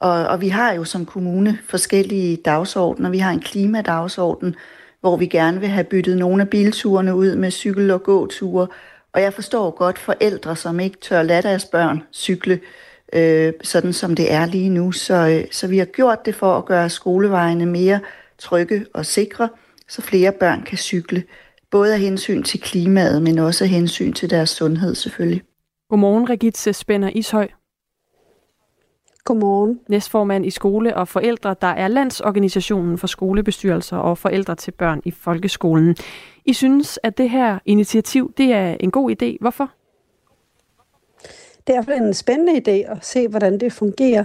[0.00, 3.10] Og, og vi har jo som kommune forskellige dagsordner.
[3.10, 4.54] Vi har en klimadagsorden,
[5.00, 8.66] hvor vi gerne vil have byttet nogle af bilturene ud med cykel- og gåture.
[9.12, 12.60] Og jeg forstår godt forældre, som ikke tør lade deres børn cykle,
[13.12, 14.92] øh, sådan som det er lige nu.
[14.92, 18.00] Så, øh, så vi har gjort det for at gøre skolevejene mere
[18.38, 19.48] trygge og sikre,
[19.92, 21.24] så flere børn kan cykle.
[21.70, 25.42] Både af hensyn til klimaet, men også af hensyn til deres sundhed selvfølgelig.
[25.88, 27.48] Godmorgen, Regitze Spænder Ishøj.
[29.24, 29.80] Godmorgen.
[29.88, 35.10] Næstformand i skole og forældre, der er Landsorganisationen for skolebestyrelser og forældre til børn i
[35.10, 35.96] folkeskolen.
[36.44, 39.36] I synes, at det her initiativ det er en god idé.
[39.40, 39.70] Hvorfor?
[41.66, 44.24] Det er en spændende idé at se, hvordan det fungerer.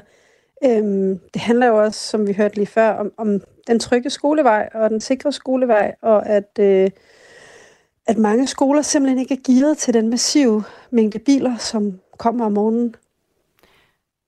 [0.65, 4.69] Øhm, det handler jo også, som vi hørte lige før, om, om den trygge skolevej
[4.73, 6.89] og den sikre skolevej, og at, øh,
[8.07, 12.51] at mange skoler simpelthen ikke er gearet til den massive mængde biler, som kommer om
[12.51, 12.95] morgenen.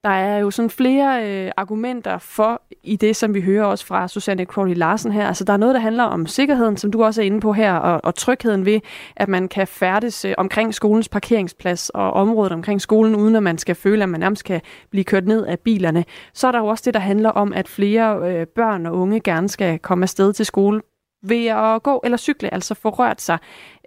[0.04, 4.08] Der er jo sådan flere øh, argumenter for i det, som vi hører også fra
[4.08, 5.28] Susanne Crowley Larsen her.
[5.28, 7.74] Altså der er noget, der handler om sikkerheden, som du også er inde på her,
[7.74, 8.80] og, og trygheden ved,
[9.16, 13.58] at man kan færdes øh, omkring skolens parkeringsplads og området omkring skolen, uden at man
[13.58, 16.06] skal føle, at man nærmest kan blive kørt ned af bilerne.
[16.34, 19.20] Så er der jo også det, der handler om, at flere øh, børn og unge
[19.20, 20.82] gerne skal komme afsted til skole
[21.24, 23.38] ved at gå eller cykle, altså få rørt sig.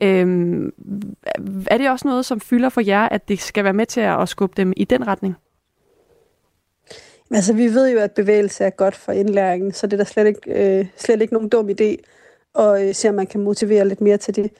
[0.02, 0.70] Øhm,
[1.66, 4.28] er det også noget, som fylder for jer, at det skal være med til at
[4.28, 5.36] skubbe dem i den retning?
[7.32, 10.26] Altså, vi ved jo, at bevægelse er godt for indlæringen, så det er da slet
[10.26, 10.40] ikke,
[10.80, 11.96] øh, slet ikke nogen dum idé
[12.58, 14.52] at øh, se, om man kan motivere lidt mere til det.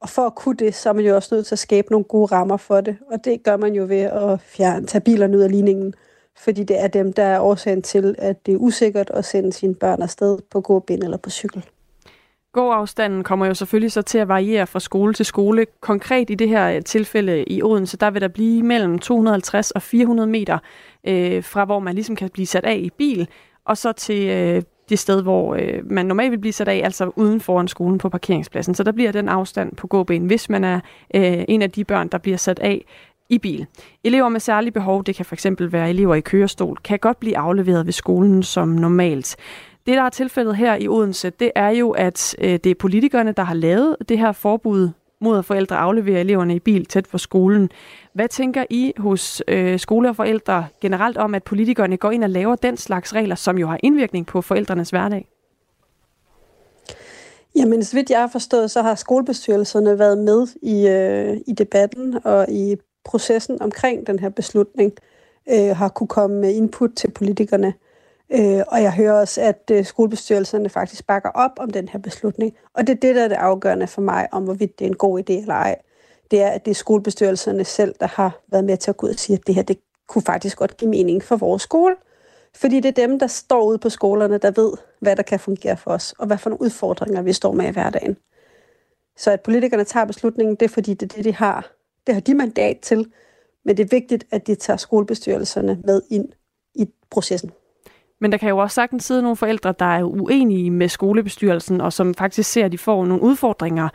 [0.00, 2.04] Og for at kunne det, så er man jo også nødt til at skabe nogle
[2.04, 2.96] gode rammer for det.
[3.12, 5.94] Og det gør man jo ved at fjerne, tage bilerne ud af ligningen.
[6.38, 9.74] Fordi det er dem, der er årsagen til, at det er usikkert at sende sine
[9.74, 11.64] børn afsted på gåben eller på cykel.
[12.56, 15.66] Gåafstanden kommer jo selvfølgelig så til at variere fra skole til skole.
[15.80, 19.82] Konkret i det her øh, tilfælde i Odense, der vil der blive mellem 250 og
[19.82, 20.58] 400 meter
[21.06, 23.28] øh, fra, hvor man ligesom kan blive sat af i bil,
[23.64, 27.10] og så til øh, det sted, hvor øh, man normalt vil blive sat af, altså
[27.16, 28.74] uden foran skolen på parkeringspladsen.
[28.74, 30.80] Så der bliver den afstand på gåben, hvis man er
[31.14, 32.84] øh, en af de børn, der bliver sat af
[33.28, 33.66] i bil.
[34.04, 37.86] Elever med særlige behov, det kan fx være elever i kørestol, kan godt blive afleveret
[37.86, 39.36] ved skolen som normalt.
[39.86, 43.32] Det, der er tilfældet her i Odense, det er jo, at øh, det er politikerne,
[43.32, 47.18] der har lavet det her forbud mod at forældre afleverer eleverne i bil tæt for
[47.18, 47.70] skolen.
[48.12, 52.30] Hvad tænker I hos øh, skole og forældre generelt om, at politikerne går ind og
[52.30, 55.28] laver den slags regler, som jo har indvirkning på forældrenes hverdag?
[57.56, 62.18] Jamen, så vidt jeg har forstået, så har skolebestyrelserne været med i, øh, i debatten
[62.24, 64.92] og i processen omkring den her beslutning,
[65.50, 67.74] øh, har kunne komme med input til politikerne.
[68.32, 72.56] Øh, og jeg hører også, at øh, skolebestyrelserne faktisk bakker op om den her beslutning.
[72.74, 74.96] Og det er det, der er det afgørende for mig, om hvorvidt det er en
[74.96, 75.76] god idé eller ej.
[76.30, 79.12] Det er, at det er skolebestyrelserne selv, der har været med til at gå ud
[79.12, 81.94] og sige, at det her det kunne faktisk godt give mening for vores skole.
[82.54, 85.76] Fordi det er dem, der står ude på skolerne, der ved, hvad der kan fungere
[85.76, 88.16] for os, og hvad for nogle udfordringer vi står med i hverdagen.
[89.16, 91.72] Så at politikerne tager beslutningen, det er fordi, det er det, de har.
[92.06, 93.12] Det har de mandat til,
[93.64, 96.28] men det er vigtigt, at de tager skolebestyrelserne med ind
[96.74, 97.50] i processen.
[98.20, 101.92] Men der kan jo også sagtens sidde nogle forældre, der er uenige med skolebestyrelsen, og
[101.92, 103.88] som faktisk ser, at de får nogle udfordringer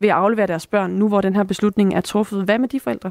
[0.00, 2.44] ved at aflevere deres børn, nu hvor den her beslutning er truffet.
[2.44, 3.10] Hvad med de forældre?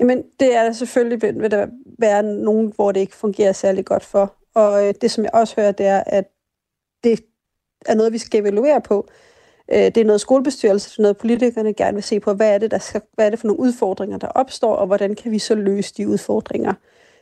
[0.00, 1.66] Jamen, det er selvfølgelig, vil der
[1.98, 4.34] være nogen, hvor det ikke fungerer særlig godt for.
[4.54, 6.24] Og øh, det, som jeg også hører, det er, at
[7.04, 7.20] det
[7.86, 9.08] er noget, vi skal evaluere på.
[9.72, 12.34] Øh, det er noget skolebestyrelse, noget politikerne gerne vil se på.
[12.34, 15.14] Hvad er det, der skal, hvad er det for nogle udfordringer, der opstår, og hvordan
[15.14, 16.74] kan vi så løse de udfordringer?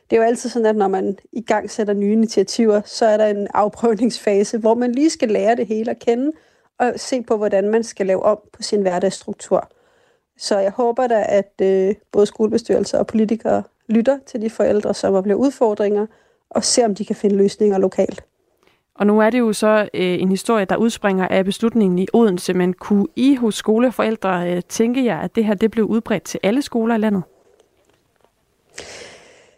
[0.09, 3.17] Det er jo altid sådan, at når man i gang sætter nye initiativer, så er
[3.17, 6.31] der en afprøvningsfase, hvor man lige skal lære det hele at kende,
[6.79, 9.69] og se på, hvordan man skal lave om på sin hverdagsstruktur.
[10.37, 15.13] Så jeg håber da, at øh, både skolebestyrelser og politikere lytter til de forældre, som
[15.13, 16.05] oplever udfordringer,
[16.49, 18.23] og ser, om de kan finde løsninger lokalt.
[18.95, 22.53] Og nu er det jo så øh, en historie, der udspringer af beslutningen i Odense,
[22.53, 26.39] men kunne I hos skoleforældre øh, tænke jer, at det her det blev udbredt til
[26.43, 27.23] alle skoler i landet?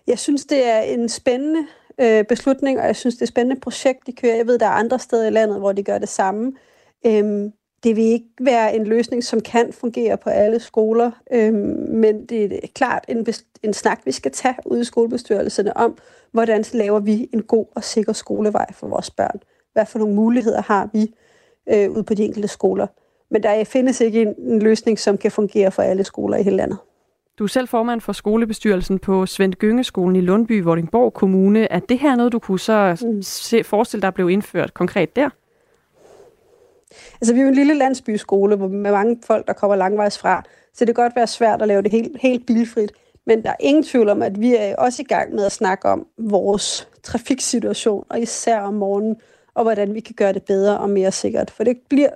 [0.09, 1.67] Jeg synes, det er en spændende
[2.01, 4.35] øh, beslutning, og jeg synes, det er et spændende projekt, de kører.
[4.35, 6.53] Jeg ved, der er andre steder i landet, hvor de gør det samme.
[7.05, 7.51] Øhm,
[7.83, 12.53] det vil ikke være en løsning, som kan fungere på alle skoler, øhm, men det
[12.53, 13.27] er klart en,
[13.63, 15.97] en snak, vi skal tage ude i skolebestyrelserne om,
[16.31, 19.39] hvordan laver vi en god og sikker skolevej for vores børn.
[19.73, 21.13] Hvad for nogle muligheder har vi
[21.69, 22.87] øh, ude på de enkelte skoler.
[23.31, 26.55] Men der findes ikke en, en løsning, som kan fungere for alle skoler i hele
[26.55, 26.77] landet.
[27.39, 31.71] Du er selv formand for skolebestyrelsen på Svend Gyngeskolen i Lundby, Vordingborg Kommune.
[31.71, 33.21] Er det her noget, du kunne så mm.
[33.21, 35.29] se, forestille dig blev indført konkret der?
[37.21, 40.85] Altså, vi er jo en lille landsbyskole med mange folk, der kommer langvejs fra, så
[40.85, 42.91] det kan godt være svært at lave det helt, helt bilfrit.
[43.25, 45.89] Men der er ingen tvivl om, at vi er også i gang med at snakke
[45.89, 49.15] om vores trafiksituation, og især om morgenen,
[49.53, 51.51] og hvordan vi kan gøre det bedre og mere sikkert.
[51.51, 52.09] For det bliver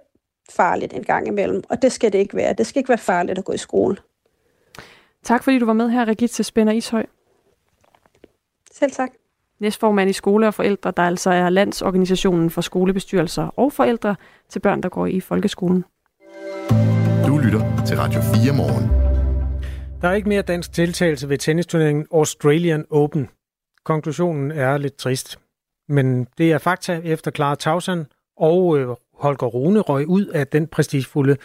[0.49, 2.53] farligt en gang imellem, og det skal det ikke være.
[2.53, 3.97] Det skal ikke være farligt at gå i skole.
[5.23, 7.05] Tak fordi du var med her, Regitze Spænder Ishøj.
[8.71, 9.09] Selv tak.
[9.59, 14.15] Næstformand i Skole og Forældre, der altså er Landsorganisationen for skolebestyrelser og forældre
[14.49, 15.85] til børn, der går i folkeskolen.
[17.27, 18.89] Du lytter til Radio 4 morgen.
[20.01, 23.29] Der er ikke mere dansk deltagelse ved tennisturneringen Australian Open.
[23.83, 25.39] Konklusionen er lidt trist.
[25.89, 28.05] Men det er fakta efter Clara Tausen
[28.37, 31.37] og øh, Holger Rune røg ud af den prestigefulde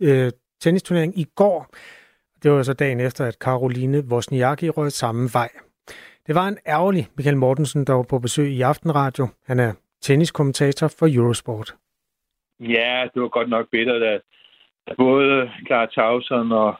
[0.00, 1.74] øh, tennisturnering i går.
[2.42, 5.48] Det var så dagen efter, at Karoline Wozniacki røg samme vej.
[6.26, 9.28] Det var en ærgerlig Michael Mortensen, der var på besøg i Aftenradio.
[9.46, 11.74] Han er tenniskommentator for Eurosport.
[12.60, 14.20] Ja, det var godt nok bedre, at
[14.96, 16.74] både Clara Tausen og,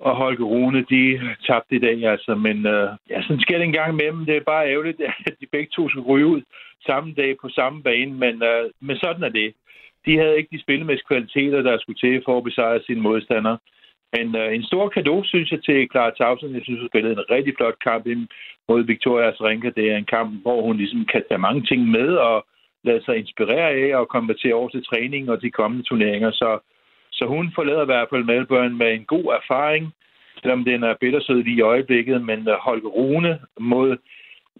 [0.00, 2.34] og Holger Rune, de tabte i dag, altså.
[2.34, 4.26] Men øh, ja, sådan sker det en gang med dem.
[4.26, 6.42] Det er bare ærgerligt, at de begge to skulle ryge ud
[6.86, 9.54] samme dag på samme bane, men, øh, men sådan er det.
[10.06, 13.58] De havde ikke de spillemæssige kvaliteter, der skulle til for at besejre sine modstandere.
[14.14, 16.54] Men øh, en stor kado, synes jeg, til Clara Tausen.
[16.54, 18.04] Jeg synes, hun spillede en rigtig flot kamp
[18.68, 19.70] mod Victoria Azarenka.
[19.76, 22.46] Det er en kamp, hvor hun ligesom kan tage mange ting med og
[22.84, 26.30] lade sig inspirere af og konvertere over til træning og de kommende turneringer.
[26.30, 26.58] Så,
[27.12, 29.92] så hun forlader i hvert fald Melbourne med en god erfaring,
[30.40, 32.24] selvom den er bittersød lige i øjeblikket.
[32.24, 33.96] Men øh, Holger Rune mod,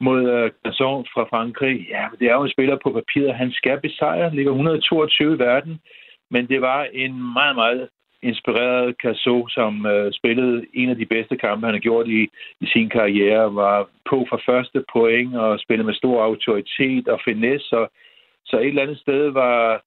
[0.01, 3.35] mod uh, fra Frankrig, ja, det er jo en spiller på papiret.
[3.35, 5.81] Han skal besejre, ligger 122 i verden.
[6.31, 7.89] Men det var en meget, meget
[8.31, 12.23] inspireret Casso, som øh, spillede en af de bedste kampe, han har gjort i,
[12.65, 17.67] i sin karriere, var på for første point og spillede med stor autoritet og finesse.
[17.69, 17.87] Så,
[18.45, 19.83] så et eller andet sted var,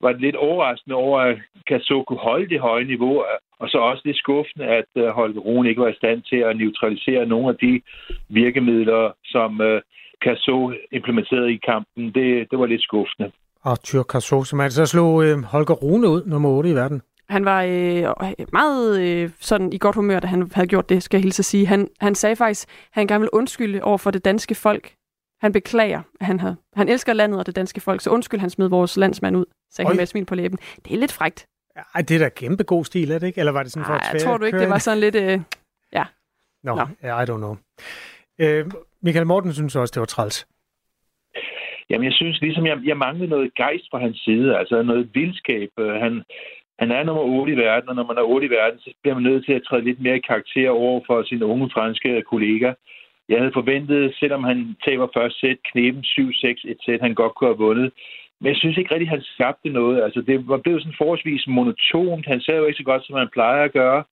[0.00, 3.24] var det lidt overraskende over, at Casso kunne holde det høje niveau,
[3.60, 6.56] og så også lidt skuffende, at øh, Holger Rune ikke var i stand til at
[6.56, 7.80] neutralisere nogle af de
[8.28, 9.82] virkemidler, som øh,
[10.24, 13.32] Casso implementerede i kampen, det, det var lidt skuffende.
[13.64, 17.02] Arthur Casso, som altså slog øh, Holger Rune ud, nummer 8 i verden.
[17.32, 21.16] Han var øh, meget øh, sådan i godt humør, da han havde gjort det, skal
[21.18, 21.66] jeg hilse at sige.
[21.66, 24.94] Han, han sagde faktisk, at han gerne vil undskylde over for det danske folk.
[25.40, 28.50] Han beklager, at han, havde, han elsker landet og det danske folk, så undskyld, han
[28.50, 29.90] smed vores landsmand ud, sagde Oj.
[29.90, 30.58] han med et smil på læben.
[30.84, 31.46] Det er lidt frægt.
[31.94, 33.38] Ej, det er da kæmpe god stil, er det ikke?
[33.38, 35.14] Eller var det sådan for Ej, at jeg tror du ikke, det var sådan lidt...
[35.14, 35.40] Øh,
[35.92, 36.04] ja.
[36.62, 37.20] Nå, no, no.
[37.22, 37.56] I don't know.
[38.38, 38.66] Øh,
[39.02, 40.46] Michael Morten synes også, det var træls.
[41.90, 45.70] Jamen, jeg synes ligesom, jeg, jeg manglede noget gejst fra hans side, altså noget vildskab.
[45.78, 46.22] Han,
[46.82, 49.14] han er nummer 8 i verden, og når man er 8 i verden, så bliver
[49.14, 52.72] man nødt til at træde lidt mere i karakter over for sin unge franske kollega.
[53.28, 57.50] Jeg havde forventet, selvom han taber først sæt, knepen 7-6, et sæt, han godt kunne
[57.50, 57.92] have vundet.
[58.40, 60.02] Men jeg synes ikke rigtig, han skabte noget.
[60.02, 62.26] Altså, det var blevet sådan forholdsvis monotont.
[62.26, 64.04] Han sagde jo ikke så godt, som han plejer at gøre.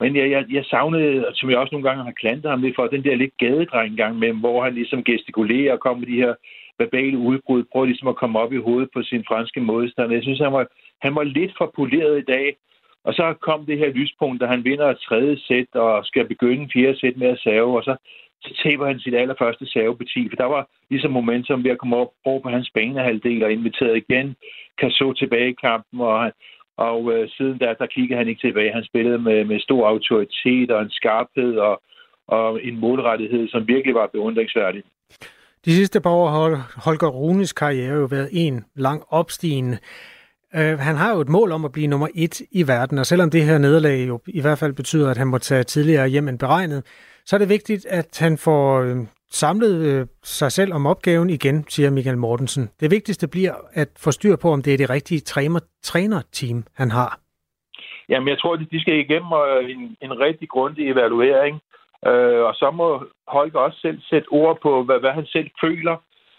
[0.00, 2.86] Men jeg, jeg, jeg savnede, som jeg også nogle gange har klantet ham lidt for,
[2.86, 6.34] den der lidt gadedreng gang med, hvor han ligesom gestikulerer og kommer med de her
[6.78, 10.14] verbale udbrud, prøver ligesom at komme op i hovedet på sin franske modstander.
[10.14, 10.66] Jeg synes, han var,
[11.02, 12.56] han var lidt for poleret i dag.
[13.04, 16.70] Og så kom det her lyspunkt, da han vinder et tredje sæt og skal begynde
[16.72, 17.96] fjerde sæt med at save, og så,
[18.42, 22.10] så taber han sit allerførste saveparti, for der var ligesom momentum ved at komme op
[22.24, 24.36] over på hans banehalvdel og inviteret igen
[24.80, 26.32] så tilbage i kampen, og,
[26.76, 28.72] og øh, siden da, der kiggede han ikke tilbage.
[28.72, 31.82] Han spillede med, med stor autoritet og en skarphed og,
[32.28, 34.82] og en målrettighed, som virkelig var beundringsværdig.
[35.64, 39.78] De sidste par år har Holger Runes karriere jo været en lang opstigende.
[40.54, 43.30] Øh, han har jo et mål om at blive nummer et i verden, og selvom
[43.30, 46.38] det her nederlag jo i hvert fald betyder, at han må tage tidligere hjem end
[46.38, 46.82] beregnet,
[47.24, 48.96] så er det vigtigt, at han får øh,
[49.30, 52.70] samlet øh, sig selv om opgaven igen, siger Michael Mortensen.
[52.80, 56.90] Det vigtigste bliver at få styr på, om det er det rigtige træner, trænerteam, han
[56.90, 57.18] har.
[58.08, 61.60] Jamen, jeg tror, at de skal igennem øh, en, en rigtig grundig evaluering,
[62.06, 65.96] Øh, og så må Holger også selv sætte ord på, hvad, hvad han selv føler,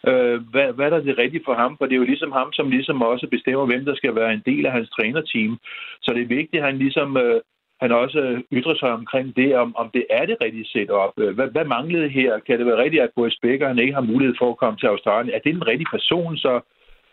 [0.08, 2.54] øh, hvad, hvad der er det rigtige for ham, for det er jo ligesom ham,
[2.54, 5.58] som ligesom også bestemmer, hvem der skal være en del af hans trænerteam.
[6.02, 7.42] Så det er vigtigt, at han ligesom øh,
[7.82, 11.14] han også ytrer sig omkring det, om, om det er det rigtige setup.
[11.18, 12.40] Øh, hvad, hvad manglede her?
[12.40, 14.88] Kan det være rigtigt, at Boris Becker han ikke har mulighed for at komme til
[14.88, 15.36] Australien?
[15.36, 16.60] Er det den rigtige person så?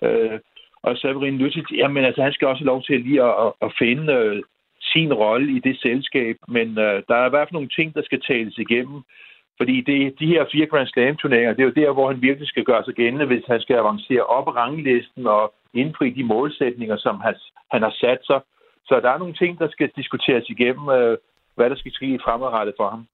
[0.03, 0.39] Øh,
[0.83, 3.73] og Severin Lyttic, jamen altså, han skal også have lov til lige at, at, at
[3.79, 4.43] finde øh,
[4.81, 8.03] sin rolle i det selskab, men øh, der er i hvert fald nogle ting, der
[8.03, 9.03] skal tales igennem.
[9.61, 12.65] Fordi det, de her fire Grand Slam-turneringer, det er jo der, hvor han virkelig skal
[12.65, 17.35] gøre sig gældende, hvis han skal avancere op ranglisten og indfri de målsætninger, som han,
[17.73, 18.41] han har sat sig.
[18.89, 21.17] Så der er nogle ting, der skal diskuteres igennem, øh,
[21.55, 23.07] hvad der skal ske fremadrettet for ham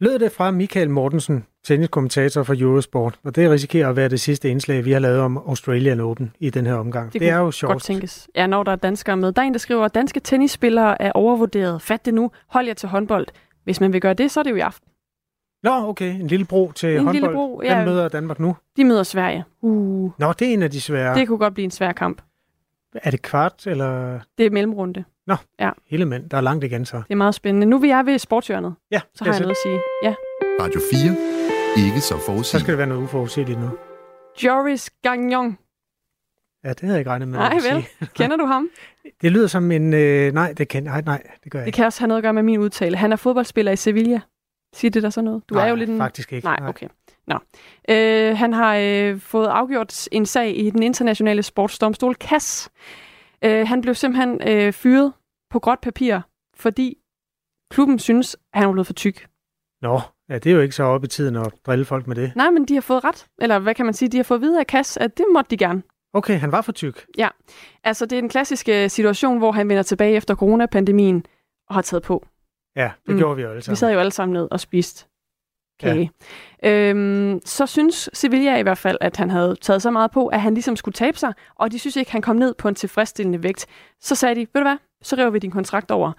[0.00, 4.48] lød det fra Michael Mortensen, tenniskommentator for Eurosport, og det risikerer at være det sidste
[4.50, 7.12] indslag, vi har lavet om Australian Open i den her omgang.
[7.12, 7.72] Det, det er jo sjovt.
[7.72, 8.28] godt tænkes.
[8.34, 9.32] Ja, når der er danskere med.
[9.32, 11.82] Der er en, der skriver, at danske tennisspillere er overvurderet.
[11.82, 12.30] Fat det nu.
[12.48, 13.26] Hold jer til håndbold.
[13.64, 14.88] Hvis man vil gøre det, så er det jo i aften.
[15.66, 16.14] Nå, okay.
[16.20, 17.14] En lille bro til en håndbold.
[17.14, 17.74] Lille bro, ja.
[17.74, 18.56] Hvem møder Danmark nu?
[18.76, 19.44] De møder Sverige.
[19.62, 20.10] Uh.
[20.18, 21.14] Nå, det er en af de svære.
[21.14, 22.22] Det kunne godt blive en svær kamp.
[22.94, 24.20] Er det kvart, eller?
[24.38, 25.04] Det er mellemrunde.
[25.26, 25.70] Nå, ja.
[25.86, 26.30] hele mand.
[26.30, 26.96] Der er langt igen så.
[26.96, 27.66] Det er meget spændende.
[27.66, 28.74] Nu vil jeg ved sportshjørnet.
[28.90, 29.80] Ja, så har jeg noget at sige.
[30.02, 30.14] Ja.
[30.60, 30.80] Radio
[31.76, 31.86] 4.
[31.86, 32.46] Ikke så forudsigeligt.
[32.46, 33.70] Så skal det være noget uforudsigeligt nu.
[34.44, 35.58] Joris Gagnon.
[36.64, 37.86] Ja, det havde jeg ikke regnet med Nej, vel.
[38.18, 38.68] Kender du ham?
[39.22, 39.94] Det lyder som en...
[39.94, 42.22] Øh, nej, det kan, nej, nej, det gør jeg Det kan også have noget at
[42.22, 42.96] gøre med min udtale.
[42.96, 44.20] Han er fodboldspiller i Sevilla.
[44.74, 45.42] Siger det der så noget?
[45.48, 45.98] Du nej, er jo lidt en...
[45.98, 46.46] faktisk ikke.
[46.46, 46.88] Nej, okay.
[47.26, 47.38] Nå.
[47.88, 52.70] Øh, han har øh, fået afgjort en sag i den internationale sportsdomstol CAS.
[53.44, 55.12] Øh, han blev simpelthen øh, fyret
[55.50, 56.20] på gråt papir,
[56.56, 56.96] fordi
[57.70, 59.28] klubben synes, at han var blevet for tyk.
[59.82, 62.32] Nå, ja, det er jo ikke så op i tiden at drille folk med det.
[62.36, 63.26] Nej, men de har fået ret.
[63.38, 64.08] Eller hvad kan man sige?
[64.08, 65.82] De har fået videre af Kass, at det måtte de gerne.
[66.14, 67.06] Okay, han var for tyk.
[67.18, 67.28] Ja.
[67.84, 71.26] Altså, det er en klassisk øh, situation, hvor han vender tilbage efter coronapandemien
[71.68, 72.26] og har taget på.
[72.76, 73.18] Ja, det mm.
[73.18, 73.74] gjorde vi jo alle sammen.
[73.74, 75.06] Vi sad jo alle sammen ned og spiste
[75.80, 76.10] kage.
[76.62, 76.90] Ja.
[76.90, 80.40] Øhm, så synes Sevilla i hvert fald, at han havde taget så meget på, at
[80.40, 83.42] han ligesom skulle tabe sig, og de synes ikke, han kom ned på en tilfredsstillende
[83.42, 83.66] vægt.
[84.00, 86.12] Så sagde de, ved du hvad, så river vi din kontrakt over.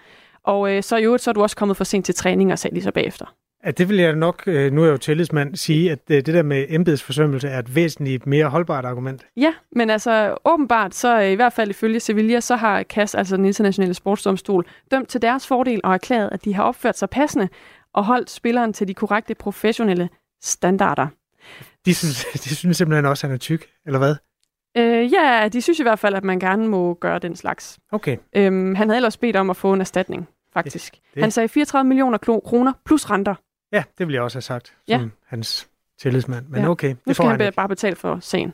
[0.44, 2.60] Og øh, så i øvrigt, så er du også kommet for sent til træning, og
[2.60, 3.26] sagde de så bagefter.
[3.68, 6.26] Ja, det vil jeg nok, øh, nu er jeg jo tillidsmand, sige, at øh, det
[6.26, 9.26] der med embedsforsømmelse er et væsentligt mere holdbart argument.
[9.38, 13.38] Ja, men altså åbenbart, så øh, i hvert fald ifølge Sevilla, så har CAS, altså
[13.38, 17.50] den internationale sportsdomstol, dømt til deres fordel og erklæret, at de har opført sig passende
[17.94, 20.10] og holdt spilleren til de korrekte professionelle
[20.42, 21.08] standarder.
[21.86, 24.16] De synes, de synes simpelthen også, at han er tyk, eller hvad?
[24.78, 27.80] Øh, ja, de synes i hvert fald, at man gerne må gøre den slags.
[27.92, 28.18] Okay.
[28.36, 30.94] Øhm, han havde ellers bedt om at få en erstatning, faktisk.
[30.94, 31.24] Det, det.
[31.24, 33.36] Han sagde 34 millioner kroner plus renter.
[33.72, 35.08] Ja, det ville jeg også have sagt, som ja.
[35.26, 36.48] hans tillidsmand.
[36.48, 36.70] Men ja.
[36.70, 38.54] okay, det nu skal får han, han bare betale for sagen.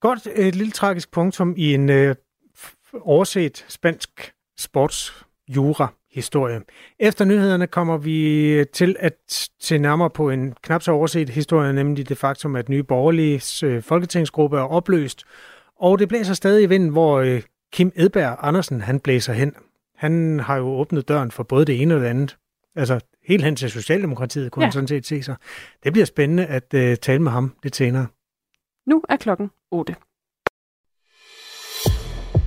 [0.00, 2.14] Godt, et lille tragisk punktum i en øh,
[3.00, 6.60] overset spansk sportsjura historie.
[6.98, 12.08] Efter nyhederne kommer vi til at se nærmere på en knap så overset historie, nemlig
[12.08, 15.24] det faktum, at Nye Borgerliges øh, folketingsgruppe er opløst,
[15.80, 17.42] og det blæser stadig i vinden, hvor øh,
[17.72, 19.54] Kim Edberg Andersen han blæser hen.
[19.96, 22.36] Han har jo åbnet døren for både det ene og det andet.
[22.76, 24.66] Altså helt hen til Socialdemokratiet kunne ja.
[24.66, 25.36] han sådan set se sig.
[25.84, 28.06] Det bliver spændende at uh, tale med ham lidt senere.
[28.86, 29.94] Nu er klokken 8.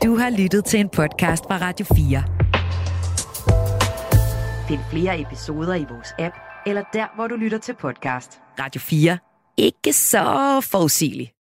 [0.03, 2.23] Du har lyttet til en podcast fra Radio 4.
[4.67, 8.39] Find flere episoder i vores app, eller der, hvor du lytter til podcast.
[8.59, 9.17] Radio 4.
[9.57, 11.31] Ikke så forudsigeligt.